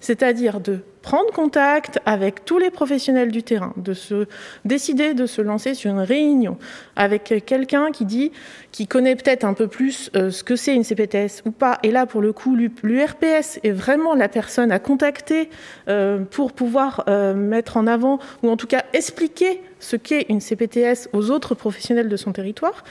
C'est-à-dire 0.00 0.60
de 0.60 0.80
prendre 1.02 1.32
contact 1.32 1.98
avec 2.04 2.44
tous 2.44 2.58
les 2.58 2.70
professionnels 2.70 3.30
du 3.30 3.42
terrain, 3.42 3.72
de 3.76 3.94
se 3.94 4.26
décider 4.64 5.14
de 5.14 5.26
se 5.26 5.40
lancer 5.40 5.74
sur 5.74 5.90
une 5.90 6.00
réunion 6.00 6.58
avec 6.96 7.44
quelqu'un 7.46 7.90
qui 7.90 8.04
dit, 8.04 8.32
qui 8.72 8.86
connaît 8.86 9.16
peut-être 9.16 9.44
un 9.44 9.54
peu 9.54 9.66
plus 9.66 10.10
euh, 10.16 10.30
ce 10.30 10.44
que 10.44 10.56
c'est 10.56 10.74
une 10.74 10.84
CPTS 10.84 11.42
ou 11.46 11.50
pas. 11.50 11.78
Et 11.82 11.90
là, 11.90 12.06
pour 12.06 12.20
le 12.20 12.32
coup, 12.32 12.56
l'URPS 12.56 13.60
est 13.62 13.72
vraiment 13.72 14.14
la 14.14 14.28
personne 14.28 14.72
à 14.72 14.78
contacter 14.78 15.48
euh, 15.88 16.20
pour 16.20 16.52
pouvoir 16.52 17.04
euh, 17.08 17.34
mettre 17.34 17.76
en 17.76 17.86
avant 17.86 18.18
ou 18.42 18.50
en 18.50 18.56
tout 18.56 18.66
cas 18.66 18.84
expliquer 18.92 19.62
ce 19.78 19.96
qu'est 19.96 20.26
une 20.28 20.40
CPTS 20.40 21.08
aux 21.12 21.30
autres 21.30 21.54
professionnels 21.54 22.08
de 22.08 22.16
son 22.16 22.32
territoire. 22.32 22.84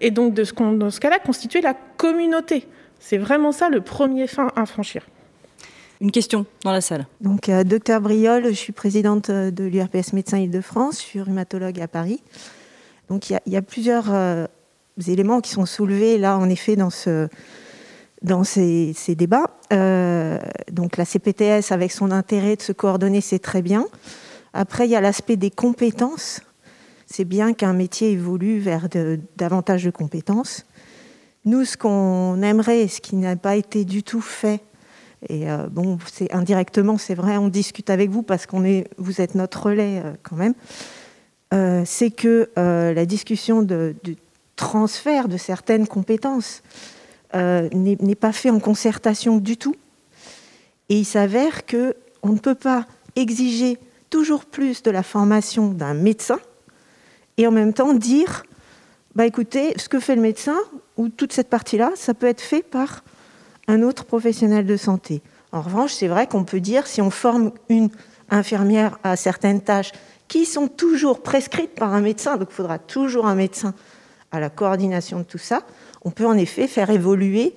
Et 0.00 0.10
donc, 0.10 0.34
de 0.34 0.44
ce 0.44 0.52
dans 0.54 0.90
ce 0.90 1.00
cas-là, 1.00 1.18
constituer 1.18 1.60
la 1.60 1.74
communauté. 1.96 2.66
C'est 3.00 3.18
vraiment 3.18 3.52
ça 3.52 3.68
le 3.68 3.80
premier 3.80 4.26
fin 4.26 4.48
à 4.56 4.66
franchir. 4.66 5.02
Une 6.04 6.10
question 6.10 6.44
dans 6.64 6.70
la 6.70 6.82
salle. 6.82 7.06
Donc, 7.22 7.48
euh, 7.48 7.64
docteur 7.64 8.02
Briol, 8.02 8.48
je 8.48 8.52
suis 8.52 8.74
présidente 8.74 9.30
de 9.30 9.64
l'URPS 9.64 10.12
Médecins 10.12 10.36
Île-de-France, 10.36 10.98
je 10.98 11.02
suis 11.02 11.20
rhumatologue 11.22 11.80
à 11.80 11.88
Paris. 11.88 12.22
Donc, 13.08 13.30
il 13.30 13.40
y, 13.46 13.56
a 13.56 13.62
plusieurs 13.62 14.12
euh, 14.12 14.46
éléments 15.06 15.40
qui 15.40 15.52
sont 15.52 15.64
soulevés 15.64 16.18
là, 16.18 16.36
en 16.36 16.50
effet, 16.50 16.76
dans, 16.76 16.90
ce, 16.90 17.28
dans 18.20 18.44
ces, 18.44 18.94
débats. 19.16 19.56
Euh, 19.72 20.38
donc, 20.70 20.98
la 20.98 21.06
CPTS, 21.06 21.72
avec 21.72 21.90
son 21.90 22.10
intérêt 22.10 22.56
de 22.56 22.62
se 22.62 22.72
coordonner, 22.72 23.22
c'est 23.22 23.38
très 23.38 23.62
bien. 23.62 23.86
Après, 24.52 24.86
il 24.86 24.90
y 24.90 24.96
a 24.96 25.00
l'aspect 25.00 25.36
des 25.36 25.50
compétences. 25.50 26.42
C'est 27.06 27.24
bien 27.24 27.54
qu'un 27.54 27.72
métier 27.72 28.10
évolue 28.10 28.58
vers 28.58 28.88
davantage 29.38 29.84
de 29.84 29.90
compétences. 29.90 30.66
Nous, 31.46 31.64
ce 31.64 31.78
qu'on 31.78 32.42
aimerait, 32.42 32.88
ce 32.88 33.00
qui 33.00 33.16
n'a 33.16 33.36
pas 33.36 33.56
été 33.56 33.86
du 33.86 34.02
tout 34.02 34.20
fait, 34.20 34.60
et 35.28 35.50
euh, 35.50 35.66
bon, 35.70 35.98
c'est 36.12 36.32
indirectement, 36.32 36.98
c'est 36.98 37.14
vrai, 37.14 37.36
on 37.36 37.48
discute 37.48 37.90
avec 37.90 38.10
vous 38.10 38.22
parce 38.22 38.46
qu'on 38.46 38.64
est, 38.64 38.88
vous 38.98 39.20
êtes 39.20 39.34
notre 39.34 39.66
relais 39.66 40.02
euh, 40.04 40.12
quand 40.22 40.36
même. 40.36 40.54
euh, 41.52 41.82
c'est 41.84 42.10
que 42.10 42.48
la 42.56 43.06
discussion 43.06 43.62
de, 43.62 43.94
transfert 44.56 45.28
de 45.28 45.36
certaines 45.36 45.86
compétences 45.86 46.62
n'est 47.34 48.14
pas 48.14 48.32
faite 48.32 48.52
en 48.52 48.60
concertation 48.60 49.38
du 49.38 49.56
tout. 49.56 49.74
Et 50.88 50.98
il 50.98 51.04
s'avère 51.04 51.66
que 51.66 51.96
on 52.22 52.30
ne 52.30 52.38
peut 52.38 52.54
pas 52.54 52.86
exiger 53.16 53.78
toujours 54.10 54.44
plus 54.44 54.82
de 54.82 54.90
la 54.90 55.02
formation 55.02 55.68
d'un 55.68 55.94
médecin 55.94 56.38
et 57.36 57.46
en 57.46 57.50
même 57.50 57.72
temps 57.72 57.94
dire 57.94 58.44
bah 59.14 59.26
écoutez, 59.26 59.74
ce 59.76 59.88
que 59.88 60.00
fait 60.00 60.16
le 60.16 60.22
médecin 60.22 60.56
ou 60.96 61.08
toute 61.08 61.32
cette 61.32 61.48
partie-là, 61.48 61.92
ça 61.94 62.14
peut 62.14 62.26
être 62.26 62.40
fait 62.40 62.62
par 62.62 63.04
un 63.68 63.82
autre 63.82 64.04
professionnel 64.04 64.66
de 64.66 64.76
santé. 64.76 65.22
En 65.52 65.62
revanche, 65.62 65.92
c'est 65.92 66.08
vrai 66.08 66.26
qu'on 66.26 66.44
peut 66.44 66.60
dire 66.60 66.86
si 66.86 67.00
on 67.00 67.10
forme 67.10 67.52
une 67.68 67.90
infirmière 68.30 68.98
à 69.02 69.16
certaines 69.16 69.60
tâches 69.60 69.92
qui 70.28 70.46
sont 70.46 70.68
toujours 70.68 71.22
prescrites 71.22 71.74
par 71.74 71.94
un 71.94 72.00
médecin, 72.00 72.36
donc 72.36 72.48
il 72.50 72.54
faudra 72.54 72.78
toujours 72.78 73.26
un 73.26 73.34
médecin 73.34 73.74
à 74.32 74.40
la 74.40 74.50
coordination 74.50 75.18
de 75.20 75.24
tout 75.24 75.38
ça, 75.38 75.62
on 76.02 76.10
peut 76.10 76.26
en 76.26 76.36
effet 76.36 76.66
faire 76.66 76.90
évoluer 76.90 77.54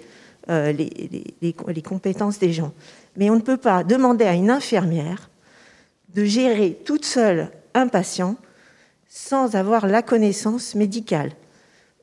euh, 0.49 0.71
les, 0.71 1.81
compétences 1.81 2.39
des 2.39 2.53
gens. 2.53 2.71
Mais 3.17 3.29
on 3.29 3.35
ne 3.35 3.41
peut 3.41 3.57
pas 3.57 3.83
demander 3.83 4.25
à 4.25 4.33
une 4.33 4.49
infirmière 4.49 5.29
de 6.13 6.23
gérer 6.23 6.79
toute 6.85 7.03
seule 7.03 7.51
un 7.73 7.87
patient 7.87 8.35
sans 9.09 9.55
avoir 9.55 9.87
la 9.87 10.01
connaissance 10.01 10.75
médicale. 10.75 11.31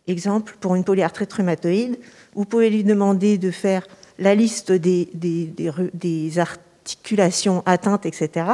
Exemple, 0.07 0.57
pour 0.61 0.75
une 0.75 0.85
polyarthrite 0.85 1.33
rhumatoïde, 1.33 1.99
vous 2.35 2.45
pouvez 2.45 2.69
lui 2.69 2.85
demander 2.85 3.39
de 3.39 3.51
faire 3.51 3.87
la 4.19 4.35
liste 4.35 4.71
des, 4.71 6.39
articulations 6.39 7.63
atteintes, 7.65 8.07
etc. 8.07 8.47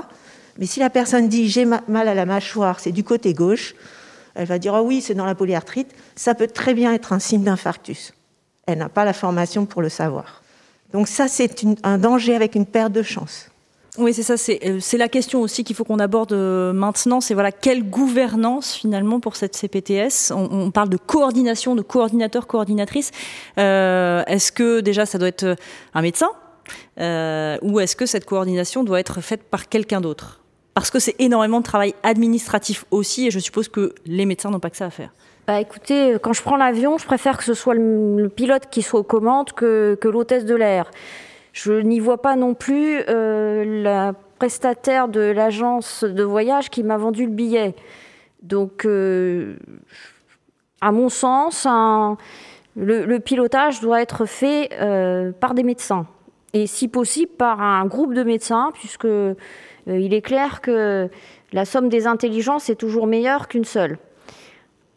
Mais 0.59 0.67
si 0.67 0.81
la 0.81 0.91
personne 0.91 1.29
dit 1.29 1.49
j'ai 1.49 1.65
mal 1.65 2.09
à 2.09 2.15
la 2.15 2.27
mâchoire, 2.27 2.81
c'est 2.81 2.93
du 2.93 3.03
côté 3.03 3.35
gauche, 3.35 3.75
elle 4.35 4.47
va 4.47 4.59
dire 4.59 4.75
oh 4.75 4.83
oui, 4.83 5.01
c'est 5.01 5.15
dans 5.15 5.27
la 5.27 5.35
polyarthrite, 5.35 5.93
ça 6.15 6.35
peut 6.35 6.47
très 6.47 6.75
bien 6.75 6.93
être 6.95 7.13
un 7.13 7.19
signe 7.19 7.43
d'infarctus. 7.43 8.13
Elle 8.67 8.79
n'a 8.79 8.89
pas 8.89 9.05
la 9.05 9.13
formation 9.13 9.67
pour 9.67 9.83
le 9.83 9.89
savoir. 9.89 10.43
Donc 10.93 11.09
ça, 11.09 11.29
c'est 11.29 11.65
un 11.83 11.99
danger 11.99 12.35
avec 12.35 12.55
une 12.55 12.67
perte 12.67 12.93
de 12.93 13.03
chance. 13.03 13.51
Oui, 13.99 14.15
c'est 14.15 14.23
ça. 14.23 14.37
C'est 14.37 14.61
euh, 14.65 14.99
la 14.99 15.09
question 15.09 15.41
aussi 15.41 15.65
qu'il 15.65 15.75
faut 15.75 15.85
qu'on 15.85 15.99
aborde 15.99 16.33
euh, 16.33 16.73
maintenant. 16.73 17.21
C'est 17.21 17.35
voilà 17.35 17.51
quelle 17.51 17.83
gouvernance 17.83 18.75
finalement 18.75 19.21
pour 19.21 19.37
cette 19.37 19.57
CPTS. 19.57 20.33
On, 20.33 20.71
parle 20.71 20.89
de 20.89 20.97
coordination, 20.97 21.75
de 21.75 21.83
coordinateur, 21.83 22.47
coordinatrice. 22.47 23.11
Euh, 23.59 24.23
est-ce 24.27 24.53
que 24.53 24.81
déjà 24.81 25.07
ça 25.07 25.19
doit 25.19 25.29
être 25.29 25.57
un 25.95 26.03
médecin? 26.03 26.29
Ou 26.99 27.81
est-ce 27.81 27.97
que 27.97 28.07
cette 28.07 28.27
coordination 28.27 28.85
doit 28.85 29.01
être 29.01 29.21
faite 29.21 29.43
par 29.43 29.69
quelqu'un 29.69 30.01
d'autre? 30.01 30.41
Parce 30.75 30.91
que 30.91 31.01
c'est 31.01 31.17
énormément 31.19 31.59
de 31.59 31.65
travail 31.65 31.95
administratif 32.05 32.85
aussi, 32.93 33.27
et 33.27 33.31
je 33.31 33.41
suppose 33.41 33.69
que 33.69 33.95
les 34.07 34.25
médecins 34.25 34.51
n'ont 34.51 34.61
pas 34.61 34.71
que 34.71 34.77
ça 34.77 34.87
à 34.87 34.91
faire. 34.91 35.11
Bah 35.49 35.61
écoutez, 35.61 36.17
quand 36.23 36.33
je 36.33 36.43
prends 36.43 36.57
l'avion, 36.57 36.97
je 36.97 37.07
préfère 37.07 37.37
que 37.37 37.45
ce 37.45 37.55
soit 37.55 37.75
le, 37.75 38.29
pilote 38.29 38.69
qui 38.71 38.83
soit 38.83 39.01
aux 39.01 39.05
commandes 39.05 39.51
que 39.53 39.99
l'hôtesse 40.05 40.45
de 40.45 40.55
l'air. 40.55 40.91
Je 41.53 41.73
n'y 41.73 42.01
vois 42.01 42.23
pas 42.23 42.37
non 42.37 42.55
plus 42.55 43.01
euh, 43.09 43.83
la 43.83 44.13
prestataire 44.39 45.09
de 45.09 45.21
l'agence 45.21 46.05
de 46.05 46.23
voyage 46.23 46.71
qui 46.71 46.83
m'a 46.83 46.97
vendu 46.97 47.27
le 47.27 47.33
billet. 47.33 47.75
Donc, 48.43 48.85
euh, 48.87 49.57
à 50.81 50.93
mon 50.93 51.09
sens, 51.09 51.67
le, 52.77 53.19
pilotage 53.19 53.81
doit 53.81 54.01
être 54.01 54.25
fait 54.25 54.71
euh, 54.81 55.33
par 55.33 55.55
des 55.55 55.63
médecins. 55.63 56.07
Et 56.53 56.67
si 56.67 56.89
possible, 56.89 57.33
par 57.33 57.61
un 57.61 57.85
groupe 57.87 58.15
de 58.15 58.23
médecins, 58.23 58.71
puisque 58.73 59.09
il 59.87 60.15
est 60.15 60.23
clair 60.23 60.61
que 60.61 61.09
la 61.53 61.65
somme 61.65 61.89
des 61.89 62.07
intelligences 62.07 62.71
est 62.71 62.77
toujours 62.77 63.07
meilleure 63.07 63.47
qu'une 63.49 63.65
seule. 63.65 63.99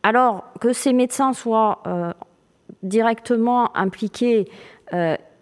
Alors 0.03 0.45
que 0.59 0.73
ces 0.73 0.93
médecins 0.93 1.33
soient 1.33 1.83
directement 2.81 3.75
impliqués 3.77 4.47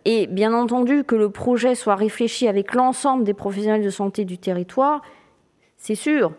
et 0.06 0.28
bien 0.28 0.54
entendu 0.54 1.04
que 1.04 1.16
le 1.16 1.30
projet 1.30 1.76
soit 1.76 1.96
réfléchi 1.96 2.48
avec 2.48 2.74
l'ensemble 2.74 3.24
des 3.24 3.34
professionnels 3.34 3.84
de 3.84 3.90
santé 3.90 4.26
du 4.26 4.38
territoire, 4.38 5.02
c'est 5.78 5.96
sûr. 5.96 6.32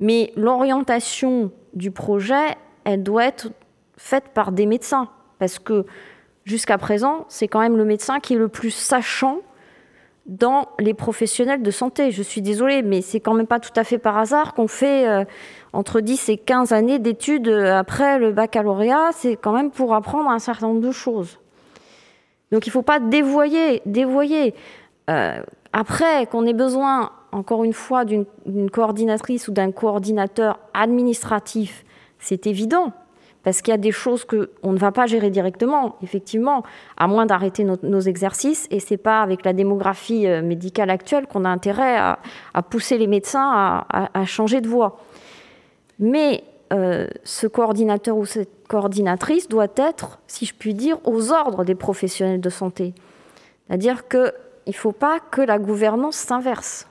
Mais 0.00 0.32
l'orientation 0.36 1.50
du 1.74 1.90
projet, 1.90 2.56
elle 2.84 3.02
doit 3.02 3.26
être 3.26 3.48
faite 3.96 4.28
par 4.34 4.52
des 4.52 4.66
médecins. 4.66 5.08
Parce 5.38 5.58
que 5.58 5.84
jusqu'à 6.44 6.78
présent, 6.78 7.26
c'est 7.28 7.48
quand 7.48 7.60
même 7.60 7.76
le 7.76 7.84
médecin 7.84 8.18
qui 8.18 8.34
est 8.34 8.38
le 8.38 8.48
plus 8.48 8.70
sachant 8.70 9.40
dans 10.26 10.68
les 10.78 10.94
professionnels 10.94 11.62
de 11.62 11.70
santé. 11.70 12.10
Je 12.10 12.22
suis 12.22 12.40
désolée, 12.40 12.82
mais 12.82 13.02
c'est 13.02 13.20
quand 13.20 13.34
même 13.34 13.46
pas 13.46 13.60
tout 13.60 13.72
à 13.76 13.84
fait 13.84 13.98
par 13.98 14.16
hasard 14.16 14.54
qu'on 14.54 14.68
fait 14.68 15.08
euh, 15.08 15.24
entre 15.72 16.00
10 16.00 16.28
et 16.28 16.36
15 16.38 16.72
années 16.72 16.98
d'études 16.98 17.48
euh, 17.48 17.76
après 17.76 18.18
le 18.18 18.32
baccalauréat. 18.32 19.10
C'est 19.12 19.36
quand 19.36 19.52
même 19.52 19.70
pour 19.70 19.94
apprendre 19.94 20.30
un 20.30 20.38
certain 20.38 20.68
nombre 20.68 20.80
de 20.80 20.92
choses. 20.92 21.38
Donc 22.52 22.66
il 22.66 22.70
ne 22.70 22.72
faut 22.72 22.82
pas 22.82 23.00
dévoyer, 23.00 23.82
dévoyer. 23.86 24.54
Euh, 25.08 25.42
après, 25.72 26.26
qu'on 26.26 26.46
ait 26.46 26.52
besoin, 26.52 27.10
encore 27.32 27.64
une 27.64 27.72
fois, 27.72 28.04
d'une 28.04 28.70
coordinatrice 28.70 29.48
ou 29.48 29.52
d'un 29.52 29.70
coordinateur 29.70 30.58
administratif, 30.74 31.84
c'est 32.18 32.46
évident 32.46 32.92
parce 33.42 33.62
qu'il 33.62 33.72
y 33.72 33.74
a 33.74 33.78
des 33.78 33.92
choses 33.92 34.24
qu'on 34.24 34.72
ne 34.72 34.78
va 34.78 34.92
pas 34.92 35.06
gérer 35.06 35.30
directement, 35.30 35.96
effectivement, 36.02 36.62
à 36.96 37.06
moins 37.06 37.24
d'arrêter 37.26 37.64
nos, 37.64 38.00
exercices. 38.00 38.66
Et 38.70 38.80
c'est 38.80 38.98
pas 38.98 39.22
avec 39.22 39.44
la 39.44 39.52
démographie 39.52 40.26
euh, 40.26 40.42
médicale 40.42 40.90
actuelle 40.90 41.26
qu'on 41.26 41.44
a 41.44 41.48
intérêt 41.48 41.96
à, 41.96 42.18
pousser 42.68 42.98
les 42.98 43.06
médecins 43.06 43.84
à, 43.88 44.24
changer 44.26 44.60
de 44.60 44.68
voie. 44.68 45.00
Mais 45.98 46.44
euh, 46.72 47.06
ce 47.24 47.46
coordinateur 47.46 48.16
ou 48.16 48.26
cette 48.26 48.59
coordinatrice 48.70 49.48
doit 49.48 49.66
être, 49.76 50.20
si 50.28 50.46
je 50.46 50.54
puis 50.54 50.74
dire, 50.74 50.98
aux 51.04 51.32
ordres 51.32 51.64
des 51.64 51.74
professionnels 51.74 52.40
de 52.40 52.50
santé. 52.50 52.94
C'est-à-dire 53.66 54.08
qu'il 54.08 54.32
ne 54.66 54.72
faut 54.72 54.92
pas 54.92 55.18
que 55.18 55.42
la 55.42 55.58
gouvernance 55.58 56.16
s'inverse 56.16 56.86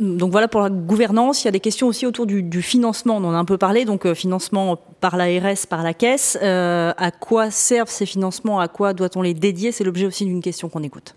donc 0.00 0.32
voilà 0.32 0.48
pour 0.48 0.60
la 0.60 0.70
gouvernance, 0.70 1.42
il 1.42 1.46
y 1.46 1.48
a 1.48 1.52
des 1.52 1.60
questions 1.60 1.86
aussi 1.86 2.06
autour 2.06 2.26
du, 2.26 2.62
financement, 2.62 3.16
on 3.16 3.24
en 3.24 3.32
a 3.32 3.38
un 3.38 3.44
peu 3.44 3.56
parlé, 3.56 3.84
donc 3.84 4.04
euh, 4.04 4.14
financement 4.14 4.78
par 5.00 5.16
l'ARS, 5.16 5.66
par 5.68 5.82
la 5.82 5.94
caisse. 5.94 6.38
Euh, 6.42 6.92
à 6.96 7.10
quoi 7.10 7.50
servent 7.50 7.90
ces 7.90 8.06
financements 8.06 8.60
À 8.60 8.68
quoi 8.68 8.92
doit-on 8.92 9.22
les 9.22 9.34
dédier 9.34 9.72
C'est 9.72 9.84
l'objet 9.84 10.06
aussi 10.06 10.24
d'une 10.24 10.42
question 10.42 10.68
qu'on 10.68 10.82
écoute. 10.82 11.16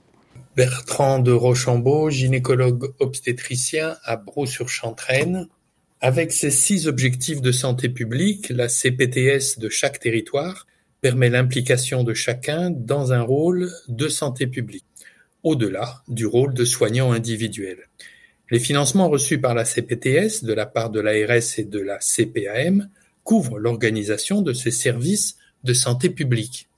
Bertrand 0.55 1.19
de 1.19 1.31
Rochambeau, 1.31 2.09
gynécologue 2.09 2.93
obstétricien 2.99 3.95
à 4.03 4.15
Brou-sur-Chantraine. 4.15 5.47
Avec 6.01 6.31
ses 6.31 6.49
six 6.49 6.87
objectifs 6.87 7.41
de 7.41 7.51
santé 7.51 7.89
publique, 7.89 8.47
la 8.49 8.69
CPTS 8.69 9.59
de 9.59 9.67
chaque 9.67 9.99
territoire 9.99 10.65
permet 11.01 11.29
l'implication 11.29 12.05
de 12.05 12.13
chacun 12.13 12.69
dans 12.69 13.11
un 13.11 13.21
rôle 13.21 13.69
de 13.89 14.07
santé 14.07 14.47
publique, 14.47 14.85
au-delà 15.43 16.01
du 16.07 16.25
rôle 16.25 16.53
de 16.53 16.63
soignant 16.63 17.11
individuel. 17.11 17.89
Les 18.49 18.59
financements 18.59 19.09
reçus 19.09 19.41
par 19.41 19.53
la 19.53 19.65
CPTS 19.65 20.45
de 20.45 20.53
la 20.53 20.65
part 20.65 20.89
de 20.89 21.01
l'ARS 21.01 21.59
et 21.59 21.65
de 21.65 21.79
la 21.79 21.99
CPAM 21.99 22.89
couvrent 23.25 23.59
l'organisation 23.59 24.41
de 24.41 24.53
ces 24.53 24.71
services 24.71 25.35
de 25.65 25.73
santé 25.73 26.09
publique. 26.09 26.69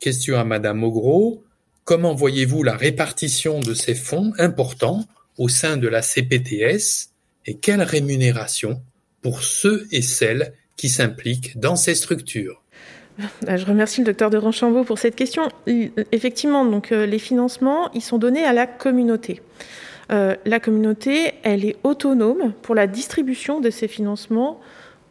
Question 0.00 0.38
à 0.38 0.44
Madame 0.44 0.82
Ogro, 0.82 1.44
comment 1.84 2.14
voyez-vous 2.14 2.62
la 2.62 2.76
répartition 2.76 3.60
de 3.60 3.74
ces 3.74 3.94
fonds 3.94 4.32
importants 4.38 5.06
au 5.36 5.50
sein 5.50 5.76
de 5.76 5.88
la 5.88 6.00
CPTS 6.00 7.11
et 7.46 7.54
quelle 7.54 7.82
rémunération 7.82 8.82
pour 9.22 9.42
ceux 9.42 9.86
et 9.90 10.02
celles 10.02 10.52
qui 10.76 10.88
s'impliquent 10.88 11.58
dans 11.58 11.76
ces 11.76 11.94
structures? 11.94 12.62
Je 13.46 13.64
remercie 13.66 14.00
le 14.00 14.06
docteur 14.06 14.30
de 14.30 14.38
Ranchambault 14.38 14.84
pour 14.84 14.98
cette 14.98 15.16
question. 15.16 15.48
Effectivement, 16.12 16.64
donc, 16.64 16.92
euh, 16.92 17.06
les 17.06 17.18
financements, 17.18 17.92
ils 17.92 18.00
sont 18.00 18.18
donnés 18.18 18.44
à 18.44 18.52
la 18.52 18.66
communauté. 18.66 19.42
Euh, 20.10 20.34
la 20.44 20.60
communauté, 20.60 21.32
elle 21.42 21.64
est 21.64 21.76
autonome 21.84 22.52
pour 22.62 22.74
la 22.74 22.86
distribution 22.86 23.60
de 23.60 23.70
ses 23.70 23.88
financements 23.88 24.60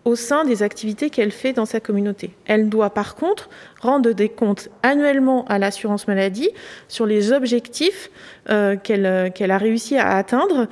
au 0.06 0.16
sein 0.16 0.46
des 0.46 0.64
activités 0.64 1.10
qu'elle 1.10 1.32
fait 1.32 1.54
dans 1.54 1.66
sa 1.66 1.80
communauté. 1.80 2.32
Elle 2.46 2.70
doit 2.70 2.90
par 2.90 3.16
contre 3.16 3.50
rendre 3.82 4.12
des 4.12 4.30
comptes 4.30 4.70
annuellement 4.84 5.46
à 5.46 5.60
l'assurance 5.60 6.08
maladie 6.08 6.50
sur 6.88 7.06
les 7.06 7.32
objectifs 7.32 8.10
euh, 8.50 8.76
euh, 8.90 9.30
qu'elle 9.30 9.52
a 9.52 9.58
réussi 9.58 9.98
à 9.98 10.16
atteindre 10.18 10.68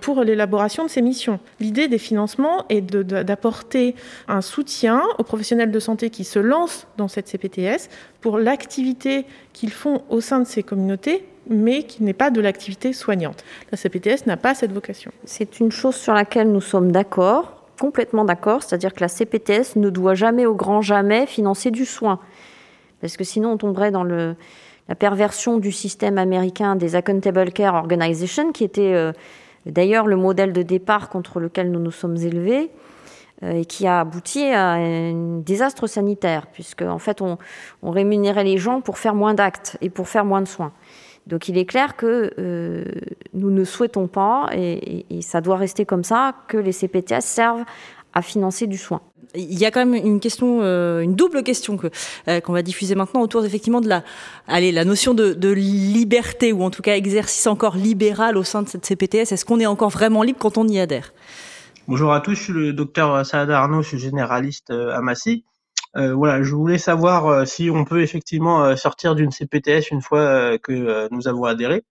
pour 0.00 0.22
l'élaboration 0.22 0.84
de 0.84 0.90
ses 0.90 1.02
missions. 1.02 1.40
L'idée 1.60 1.88
des 1.88 1.98
financements 1.98 2.64
est 2.68 2.80
d'apporter 2.80 3.94
un 4.28 4.40
soutien 4.40 5.02
aux 5.18 5.22
professionnels 5.22 5.70
de 5.70 5.80
santé 5.80 6.10
qui 6.10 6.24
se 6.24 6.38
lancent 6.38 6.86
dans 6.96 7.08
cette 7.08 7.28
CPTS 7.28 7.88
pour 8.20 8.38
l'activité 8.38 9.26
qu'ils 9.52 9.72
font 9.72 10.02
au 10.08 10.20
sein 10.20 10.40
de 10.40 10.46
ces 10.46 10.62
communautés 10.62 11.24
mais 11.48 11.84
qui 11.84 12.02
n'est 12.02 12.12
pas 12.12 12.30
de 12.30 12.40
l'activité 12.40 12.92
soignante. 12.92 13.44
La 13.70 13.78
CPTS 13.78 14.26
n'a 14.26 14.36
pas 14.36 14.54
cette 14.54 14.72
vocation. 14.72 15.12
C'est 15.24 15.60
une 15.60 15.70
chose 15.70 15.94
sur 15.94 16.14
laquelle 16.14 16.50
nous 16.50 16.60
sommes 16.60 16.92
d'accord, 16.92 17.55
complètement 17.78 18.24
d'accord, 18.24 18.62
c'est-à-dire 18.62 18.92
que 18.92 19.00
la 19.00 19.08
CPTS 19.08 19.76
ne 19.76 19.90
doit 19.90 20.14
jamais 20.14 20.46
au 20.46 20.54
grand 20.54 20.80
jamais 20.80 21.26
financer 21.26 21.70
du 21.70 21.84
soin. 21.84 22.18
Parce 23.00 23.16
que 23.16 23.24
sinon 23.24 23.52
on 23.52 23.56
tomberait 23.56 23.90
dans 23.90 24.04
la 24.04 24.94
perversion 24.98 25.58
du 25.58 25.72
système 25.72 26.18
américain 26.18 26.76
des 26.76 26.96
Accountable 26.96 27.52
Care 27.52 27.74
Organization, 27.74 28.52
qui 28.52 28.64
était 28.64 28.94
euh, 28.94 29.12
d'ailleurs 29.66 30.06
le 30.06 30.16
modèle 30.16 30.52
de 30.52 30.62
départ 30.62 31.08
contre 31.08 31.40
lequel 31.40 31.70
nous 31.70 31.80
nous 31.80 31.90
sommes 31.90 32.16
élevés. 32.16 32.70
et 33.42 33.66
qui 33.66 33.86
a 33.86 34.00
abouti 34.00 34.44
à 34.44 34.76
un 34.76 35.40
désastre 35.40 35.86
sanitaire, 35.86 36.46
puisque 36.46 36.80
en 36.80 36.98
fait 36.98 37.20
on, 37.20 37.36
rémunérait 37.82 38.44
les 38.44 38.56
gens 38.56 38.80
pour 38.80 38.96
faire 38.96 39.14
moins 39.14 39.34
d'actes 39.34 39.76
et 39.82 39.90
pour 39.90 40.08
faire 40.08 40.24
moins 40.24 40.40
de 40.40 40.48
soins. 40.48 40.72
Donc 41.26 41.48
il 41.48 41.58
est 41.58 41.66
clair 41.66 41.96
que 41.96 42.32
nous 43.34 43.50
ne 43.50 43.64
souhaitons 43.64 44.06
pas, 44.06 44.48
et, 44.52 45.06
et, 45.10 45.22
ça 45.22 45.40
doit 45.40 45.56
rester 45.56 45.84
comme 45.84 46.04
ça, 46.04 46.34
que 46.48 46.56
les 46.56 46.72
CPTS 46.72 47.20
servent 47.20 47.64
à 48.16 48.22
financer 48.22 48.66
du 48.66 48.78
soin. 48.78 49.02
Il 49.34 49.58
y 49.58 49.66
a 49.66 49.70
quand 49.70 49.84
même 49.84 49.94
une 49.94 50.20
question, 50.20 50.60
euh, 50.62 51.00
une 51.00 51.14
double 51.14 51.42
question 51.42 51.76
que 51.76 51.88
euh, 52.28 52.40
qu'on 52.40 52.54
va 52.54 52.62
diffuser 52.62 52.94
maintenant 52.94 53.20
autour 53.20 53.44
effectivement 53.44 53.82
de 53.82 53.88
la, 53.88 54.02
allez, 54.48 54.72
la 54.72 54.86
notion 54.86 55.12
de, 55.12 55.34
de, 55.34 55.50
liberté 55.50 56.52
ou 56.52 56.62
en 56.62 56.70
tout 56.70 56.80
cas 56.80 56.96
exercice 56.96 57.46
encore 57.46 57.76
libéral 57.76 58.38
au 58.38 58.42
sein 58.42 58.62
de 58.62 58.68
cette 58.68 58.86
CPTS. 58.86 59.32
Est-ce 59.32 59.44
qu'on 59.44 59.60
est 59.60 59.66
encore 59.66 59.90
vraiment 59.90 60.22
libre 60.22 60.38
quand 60.38 60.56
on 60.56 60.66
y 60.66 60.78
adhère? 60.78 61.12
Bonjour 61.88 62.12
à 62.14 62.20
tous, 62.20 62.34
je 62.34 62.42
suis 62.42 62.52
le 62.54 62.72
docteur 62.72 63.26
Saad 63.26 63.50
Arnaud, 63.50 63.82
je 63.82 63.88
suis 63.88 63.98
généraliste 63.98 64.70
euh, 64.70 64.96
à 64.96 65.02
Massy. 65.02 65.44
Euh, 65.96 66.14
voilà, 66.14 66.42
je 66.42 66.54
voulais 66.54 66.78
savoir 66.78 67.46
si 67.46 67.70
on 67.70 67.84
peut 67.84 68.02
effectivement 68.02 68.76
sortir 68.76 69.14
d'une 69.14 69.30
CPTS 69.30 69.90
une 69.90 70.02
fois 70.02 70.58
que 70.58 71.08
nous 71.10 71.28
avons 71.28 71.44
adhéré. 71.44 71.84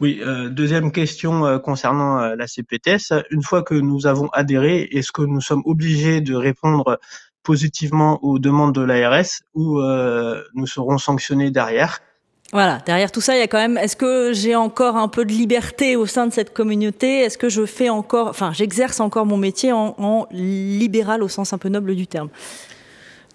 Oui, 0.00 0.20
euh, 0.22 0.48
deuxième 0.48 0.92
question 0.92 1.44
euh, 1.44 1.58
concernant 1.58 2.20
euh, 2.20 2.36
la 2.36 2.46
CPTS. 2.46 3.12
Une 3.30 3.42
fois 3.42 3.62
que 3.62 3.74
nous 3.74 4.06
avons 4.06 4.28
adhéré, 4.28 4.88
est-ce 4.92 5.12
que 5.12 5.22
nous 5.22 5.40
sommes 5.40 5.62
obligés 5.66 6.20
de 6.20 6.34
répondre 6.34 6.98
positivement 7.42 8.18
aux 8.22 8.38
demandes 8.38 8.74
de 8.74 8.82
l'ARS 8.82 9.40
ou 9.54 9.80
nous 10.54 10.66
serons 10.66 10.98
sanctionnés 10.98 11.50
derrière? 11.50 12.00
Voilà, 12.52 12.80
derrière 12.84 13.10
tout 13.10 13.22
ça, 13.22 13.34
il 13.34 13.38
y 13.38 13.42
a 13.42 13.46
quand 13.46 13.58
même. 13.58 13.78
Est-ce 13.78 13.96
que 13.96 14.32
j'ai 14.34 14.54
encore 14.56 14.96
un 14.96 15.08
peu 15.08 15.24
de 15.24 15.32
liberté 15.32 15.96
au 15.96 16.04
sein 16.04 16.26
de 16.26 16.32
cette 16.32 16.52
communauté? 16.52 17.20
Est-ce 17.20 17.38
que 17.38 17.48
je 17.48 17.64
fais 17.64 17.88
encore, 17.88 18.28
enfin, 18.28 18.52
j'exerce 18.52 19.00
encore 19.00 19.24
mon 19.24 19.38
métier 19.38 19.72
en, 19.72 20.26
libéral 20.32 21.22
au 21.22 21.28
sens 21.28 21.54
un 21.54 21.58
peu 21.58 21.70
noble 21.70 21.94
du 21.94 22.06
terme? 22.06 22.28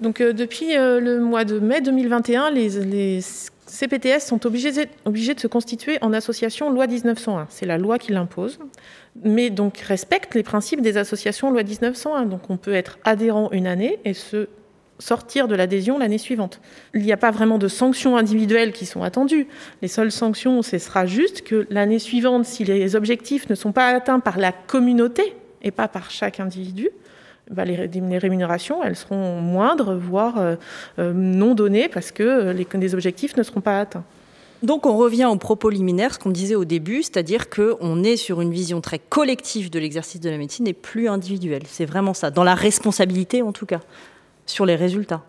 Donc, 0.01 0.21
depuis 0.21 0.75
le 0.75 1.19
mois 1.19 1.45
de 1.45 1.59
mai 1.59 1.81
2021, 1.81 2.51
les, 2.51 2.69
les 2.81 3.21
CPTS 3.67 4.19
sont 4.19 4.45
obligés, 4.45 4.71
obligés 5.05 5.33
de 5.33 5.39
se 5.39 5.47
constituer 5.47 5.97
en 6.01 6.13
association 6.13 6.69
loi 6.69 6.87
1901. 6.87 7.47
C'est 7.49 7.65
la 7.65 7.77
loi 7.77 7.97
qui 7.97 8.11
l'impose, 8.11 8.59
mais 9.23 9.49
donc 9.49 9.77
respecte 9.77 10.35
les 10.35 10.43
principes 10.43 10.81
des 10.81 10.97
associations 10.97 11.51
loi 11.51 11.63
1901. 11.63 12.25
Donc 12.25 12.49
on 12.49 12.57
peut 12.57 12.73
être 12.73 12.99
adhérent 13.03 13.49
une 13.51 13.67
année 13.67 13.99
et 14.05 14.13
se 14.13 14.47
sortir 14.99 15.47
de 15.47 15.55
l'adhésion 15.55 15.97
l'année 15.97 16.17
suivante. 16.17 16.61
Il 16.93 17.01
n'y 17.01 17.11
a 17.11 17.17
pas 17.17 17.31
vraiment 17.31 17.57
de 17.57 17.67
sanctions 17.67 18.15
individuelles 18.15 18.71
qui 18.71 18.85
sont 18.85 19.03
attendues. 19.03 19.47
Les 19.81 19.89
seules 19.89 20.11
sanctions, 20.11 20.61
ce 20.61 20.77
sera 20.77 21.05
juste 21.05 21.41
que 21.41 21.67
l'année 21.69 21.99
suivante, 21.99 22.45
si 22.45 22.63
les 22.63 22.95
objectifs 22.95 23.49
ne 23.49 23.55
sont 23.55 23.73
pas 23.73 23.89
atteints 23.89 24.21
par 24.21 24.37
la 24.37 24.51
communauté 24.53 25.35
et 25.63 25.71
pas 25.71 25.87
par 25.87 26.11
chaque 26.11 26.39
individu, 26.39 26.89
bah, 27.51 27.63
les, 27.63 28.17
rémunérations, 28.17 28.83
elles 28.83 28.95
seront 28.95 29.39
moindres, 29.39 29.95
voire 29.95 30.39
euh, 30.39 30.55
euh, 30.97 31.13
non 31.13 31.53
données, 31.53 31.89
parce 31.89 32.11
que 32.11 32.23
euh, 32.23 32.53
les, 32.53 32.93
objectifs 32.93 33.37
ne 33.37 33.43
seront 33.43 33.61
pas 33.61 33.79
atteints. 33.79 34.03
Donc 34.63 34.87
on 34.87 34.97
revient 34.97 35.25
au 35.25 35.35
propos 35.35 35.69
liminaire, 35.69 36.13
ce 36.13 36.19
qu'on 36.19 36.31
disait 36.31 36.55
au 36.55 36.65
début, 36.65 37.03
c'est-à-dire 37.03 37.49
qu'on 37.49 38.03
est 38.03 38.17
sur 38.17 38.41
une 38.41 38.51
vision 38.51 38.81
très 38.81 38.97
collective 38.97 39.69
de 39.69 39.77
l'exercice 39.77 40.21
de 40.21 40.29
la 40.29 40.37
médecine 40.37 40.65
et 40.67 40.73
plus 40.73 41.07
individuelle. 41.07 41.63
C'est 41.67 41.85
vraiment 41.85 42.15
ça, 42.15 42.31
dans 42.31 42.43
la 42.43 42.55
responsabilité 42.55 43.43
en 43.43 43.51
tout 43.51 43.67
cas, 43.67 43.81
sur 44.47 44.65
les 44.65 44.75
résultats. 44.75 45.21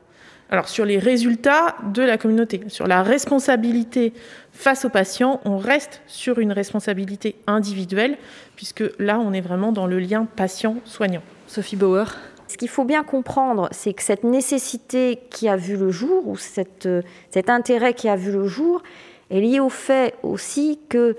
Alors 0.48 0.68
sur 0.68 0.84
les 0.84 0.98
résultats 0.98 1.76
de 1.92 2.02
la 2.02 2.18
communauté, 2.18 2.62
sur 2.68 2.86
la 2.86 3.02
responsabilité 3.02 4.12
face 4.56 4.84
aux 4.84 4.88
patients, 4.88 5.40
on 5.44 5.58
reste 5.58 6.02
sur 6.06 6.38
une 6.38 6.52
responsabilité 6.52 7.36
individuelle, 7.46 8.16
puisque 8.56 8.84
là 8.98 9.20
on 9.20 9.32
est 9.32 9.40
vraiment 9.40 9.70
dans 9.70 9.86
le 9.86 9.98
lien 9.98 10.26
patient-soignant. 10.36 11.22
Sophie 11.46 11.76
Bauer 11.76 12.16
ce 12.48 12.56
qu'il 12.56 12.68
faut 12.68 12.84
bien 12.84 13.02
comprendre, 13.02 13.68
c'est 13.72 13.92
que 13.92 14.04
cette 14.04 14.22
nécessité 14.22 15.18
qui 15.30 15.48
a 15.48 15.56
vu 15.56 15.76
le 15.76 15.90
jour, 15.90 16.28
ou 16.28 16.36
cette, 16.36 16.88
cet 17.30 17.50
intérêt 17.50 17.92
qui 17.92 18.08
a 18.08 18.14
vu 18.14 18.30
le 18.30 18.46
jour, 18.46 18.84
est 19.30 19.40
lié 19.40 19.58
au 19.58 19.68
fait 19.68 20.14
aussi 20.22 20.78
que 20.88 21.16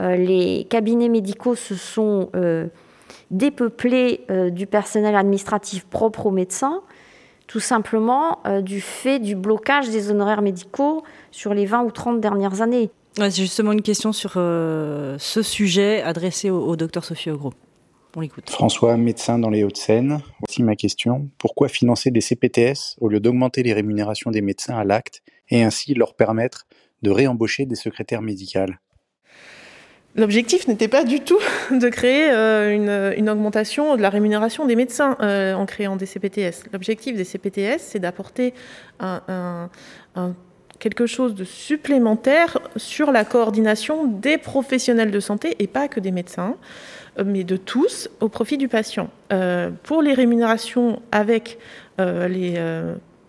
euh, 0.00 0.16
les 0.16 0.66
cabinets 0.70 1.10
médicaux 1.10 1.54
se 1.54 1.74
sont 1.74 2.30
euh, 2.34 2.68
dépeuplés 3.30 4.24
euh, 4.30 4.50
du 4.50 4.66
personnel 4.66 5.14
administratif 5.14 5.84
propre 5.84 6.26
aux 6.26 6.30
médecins, 6.30 6.82
tout 7.50 7.58
simplement 7.58 8.38
du 8.62 8.80
fait 8.80 9.18
du 9.18 9.34
blocage 9.34 9.90
des 9.90 10.08
honoraires 10.08 10.40
médicaux 10.40 11.02
sur 11.32 11.52
les 11.52 11.66
20 11.66 11.82
ou 11.82 11.90
30 11.90 12.20
dernières 12.20 12.62
années. 12.62 12.90
c'est 13.16 13.32
justement 13.32 13.72
une 13.72 13.82
question 13.82 14.12
sur 14.12 14.34
ce 14.34 15.42
sujet 15.42 16.00
adressée 16.00 16.50
au, 16.50 16.64
au 16.64 16.76
docteur 16.76 17.04
Sophie 17.04 17.30
Ogro. 17.30 17.52
François, 18.46 18.96
médecin 18.96 19.38
dans 19.38 19.50
les 19.50 19.64
Hauts-de-Seine. 19.64 20.20
Voici 20.40 20.62
ma 20.62 20.76
question. 20.76 21.28
Pourquoi 21.38 21.68
financer 21.68 22.12
des 22.12 22.20
CPTS 22.20 22.96
au 23.00 23.08
lieu 23.08 23.18
d'augmenter 23.18 23.64
les 23.64 23.72
rémunérations 23.72 24.30
des 24.30 24.42
médecins 24.42 24.76
à 24.76 24.84
l'acte 24.84 25.22
et 25.48 25.64
ainsi 25.64 25.94
leur 25.94 26.14
permettre 26.14 26.66
de 27.02 27.10
réembaucher 27.10 27.66
des 27.66 27.74
secrétaires 27.74 28.22
médicales? 28.22 28.80
L'objectif 30.16 30.66
n'était 30.66 30.88
pas 30.88 31.04
du 31.04 31.20
tout 31.20 31.38
de 31.70 31.88
créer 31.88 32.30
euh, 32.30 33.14
une, 33.16 33.30
augmentation 33.30 33.96
de 33.96 34.02
la 34.02 34.10
rémunération 34.10 34.66
des 34.66 34.76
médecins 34.76 35.16
euh, 35.20 35.54
en 35.54 35.66
créant 35.66 35.96
des 35.96 36.06
CPTS. 36.06 36.64
L'objectif 36.72 37.16
des 37.16 37.24
CPTS, 37.24 37.78
c'est 37.78 38.00
d'apporter 38.00 38.54
quelque 40.78 41.06
chose 41.06 41.34
de 41.34 41.44
supplémentaire 41.44 42.58
sur 42.76 43.12
la 43.12 43.24
coordination 43.24 44.06
des 44.06 44.38
professionnels 44.38 45.10
de 45.10 45.20
santé 45.20 45.54
et 45.58 45.66
pas 45.66 45.88
que 45.88 46.00
des 46.00 46.10
médecins. 46.10 46.56
Euh, 47.18 47.24
mais 47.26 47.44
de 47.44 47.56
tous, 47.56 48.08
au 48.20 48.28
profit 48.28 48.56
du 48.56 48.68
patient. 48.68 49.10
Pour 49.84 50.02
les 50.02 50.14
rémunérations 50.14 51.02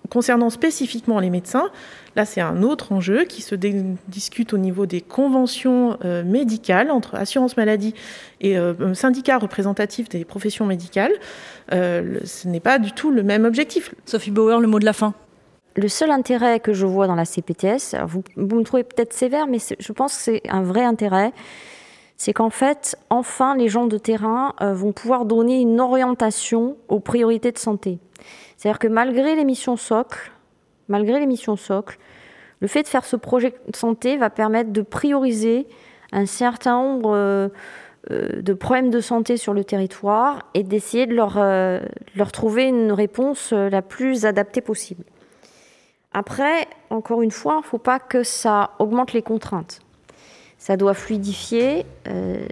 concernant 0.09 0.49
spécifiquement 0.49 1.19
les 1.19 1.29
médecins, 1.29 1.69
là 2.15 2.25
c'est 2.25 2.41
un 2.41 2.63
autre 2.63 2.91
enjeu 2.91 3.25
qui 3.25 3.41
se 3.41 3.55
discute 3.55 4.53
au 4.53 4.57
niveau 4.57 4.85
des 4.85 5.01
conventions 5.01 5.97
médicales 6.25 6.91
entre 6.91 7.15
assurance 7.15 7.57
maladie 7.57 7.93
et 8.41 8.57
syndicats 8.93 9.37
représentatifs 9.37 10.09
des 10.09 10.25
professions 10.25 10.65
médicales. 10.65 11.13
ce 11.71 12.47
n'est 12.47 12.59
pas 12.59 12.79
du 12.79 12.91
tout 12.91 13.11
le 13.11 13.23
même 13.23 13.45
objectif. 13.45 13.93
Sophie 14.05 14.31
Bauer, 14.31 14.59
le 14.59 14.67
mot 14.67 14.79
de 14.79 14.85
la 14.85 14.93
fin. 14.93 15.13
Le 15.75 15.87
seul 15.87 16.11
intérêt 16.11 16.59
que 16.59 16.73
je 16.73 16.85
vois 16.85 17.07
dans 17.07 17.15
la 17.15 17.23
CPTS, 17.23 17.95
vous, 18.05 18.23
vous 18.35 18.55
me 18.57 18.63
trouvez 18.63 18.83
peut-être 18.83 19.13
sévère, 19.13 19.47
mais 19.47 19.59
je 19.79 19.91
pense 19.93 20.15
que 20.15 20.21
c'est 20.21 20.41
un 20.49 20.63
vrai 20.63 20.83
intérêt, 20.83 21.31
c'est 22.17 22.33
qu'en 22.33 22.49
fait, 22.49 22.97
enfin, 23.09 23.55
les 23.55 23.69
gens 23.69 23.87
de 23.87 23.97
terrain 23.97 24.53
euh, 24.61 24.73
vont 24.73 24.91
pouvoir 24.91 25.23
donner 25.25 25.61
une 25.61 25.79
orientation 25.79 26.75
aux 26.89 26.99
priorités 26.99 27.53
de 27.53 27.57
santé. 27.57 27.99
C'est-à-dire 28.57 28.79
que 28.79 28.87
malgré 28.87 29.35
les 29.35 29.45
missions 29.45 29.77
socle, 29.77 30.31
malgré 30.91 31.19
les 31.19 31.25
missions 31.25 31.55
socle, 31.55 31.97
le 32.59 32.67
fait 32.67 32.83
de 32.83 32.87
faire 32.87 33.05
ce 33.05 33.15
projet 33.15 33.53
de 33.67 33.75
santé 33.75 34.17
va 34.17 34.29
permettre 34.29 34.71
de 34.71 34.81
prioriser 34.81 35.67
un 36.11 36.25
certain 36.25 36.79
nombre 36.79 37.13
euh, 37.15 37.49
euh, 38.11 38.41
de 38.41 38.53
problèmes 38.53 38.91
de 38.91 38.99
santé 38.99 39.37
sur 39.37 39.53
le 39.53 39.63
territoire 39.63 40.47
et 40.53 40.63
d'essayer 40.63 41.07
de 41.07 41.15
leur, 41.15 41.39
leur 42.15 42.31
trouver 42.31 42.65
une 42.65 42.91
réponse 42.91 43.51
la 43.51 43.81
plus 43.81 44.25
adaptée 44.25 44.61
possible. 44.61 45.03
Après, 46.13 46.67
encore 46.89 47.21
une 47.21 47.31
fois, 47.31 47.55
il 47.55 47.65
ne 47.65 47.69
faut 47.69 47.77
pas 47.77 47.99
que 47.99 48.21
ça 48.21 48.71
augmente 48.79 49.13
les 49.13 49.21
contraintes 49.21 49.81
ça 50.61 50.77
doit 50.77 50.93
fluidifier, 50.93 51.87
euh, 52.07 52.45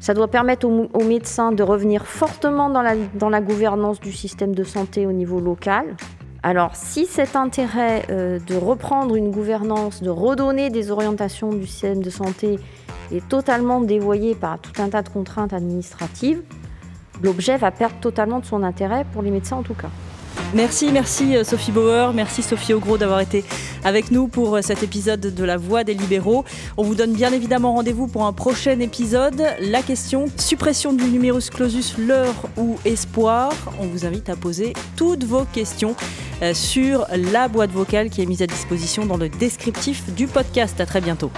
ça 0.00 0.14
doit 0.14 0.28
permettre 0.28 0.66
aux, 0.66 1.04
médecins 1.04 1.52
de 1.52 1.62
revenir 1.62 2.06
fortement 2.06 2.70
dans 2.70 3.28
la 3.28 3.40
gouvernance 3.42 4.00
du 4.00 4.10
système 4.10 4.54
de 4.54 4.64
santé 4.64 5.06
au 5.06 5.12
niveau 5.12 5.38
local. 5.38 5.94
Alors 6.44 6.74
si 6.74 7.06
cet 7.06 7.36
intérêt 7.36 8.04
euh, 8.10 8.40
de 8.40 8.56
reprendre 8.56 9.14
une 9.14 9.30
gouvernance, 9.30 10.02
de 10.02 10.10
redonner 10.10 10.70
des 10.70 10.90
orientations 10.90 11.50
du 11.50 11.66
système 11.66 12.02
de 12.02 12.10
santé 12.10 12.58
est 13.12 13.26
totalement 13.28 13.80
dévoyé 13.80 14.34
par 14.34 14.58
tout 14.58 14.82
un 14.82 14.88
tas 14.88 15.02
de 15.02 15.08
contraintes 15.08 15.52
administratives, 15.52 16.42
l'objet 17.22 17.56
va 17.58 17.70
perdre 17.70 17.94
totalement 18.00 18.40
de 18.40 18.44
son 18.44 18.64
intérêt 18.64 19.06
pour 19.12 19.22
les 19.22 19.30
médecins 19.30 19.56
en 19.56 19.62
tout 19.62 19.74
cas. 19.74 19.90
Merci, 20.54 20.92
merci 20.92 21.34
euh, 21.36 21.44
Sophie 21.44 21.72
Bauer, 21.72 22.12
merci 22.12 22.42
Sophie 22.42 22.74
Ogro 22.74 22.98
d'avoir 22.98 23.20
été 23.20 23.42
avec 23.84 24.10
nous 24.10 24.28
pour 24.28 24.56
euh, 24.56 24.60
cet 24.62 24.82
épisode 24.82 25.20
de 25.20 25.44
La 25.44 25.56
Voix 25.56 25.82
des 25.82 25.94
libéraux. 25.94 26.44
On 26.76 26.82
vous 26.82 26.94
donne 26.94 27.12
bien 27.12 27.32
évidemment 27.32 27.72
rendez-vous 27.72 28.06
pour 28.06 28.26
un 28.26 28.34
prochain 28.34 28.78
épisode. 28.80 29.42
La 29.60 29.80
question, 29.82 30.26
suppression 30.36 30.92
du 30.92 31.04
numerus 31.04 31.48
clausus, 31.48 31.96
l'heure 31.98 32.34
ou 32.58 32.76
espoir 32.84 33.52
On 33.80 33.86
vous 33.86 34.04
invite 34.04 34.28
à 34.28 34.36
poser 34.36 34.74
toutes 34.96 35.24
vos 35.24 35.44
questions 35.44 35.96
euh, 36.42 36.52
sur 36.52 37.06
la 37.32 37.48
boîte 37.48 37.70
vocale 37.70 38.10
qui 38.10 38.20
est 38.20 38.26
mise 38.26 38.42
à 38.42 38.46
disposition 38.46 39.06
dans 39.06 39.16
le 39.16 39.30
descriptif 39.30 40.12
du 40.14 40.26
podcast. 40.26 40.80
À 40.80 40.86
très 40.86 41.00
bientôt. 41.00 41.30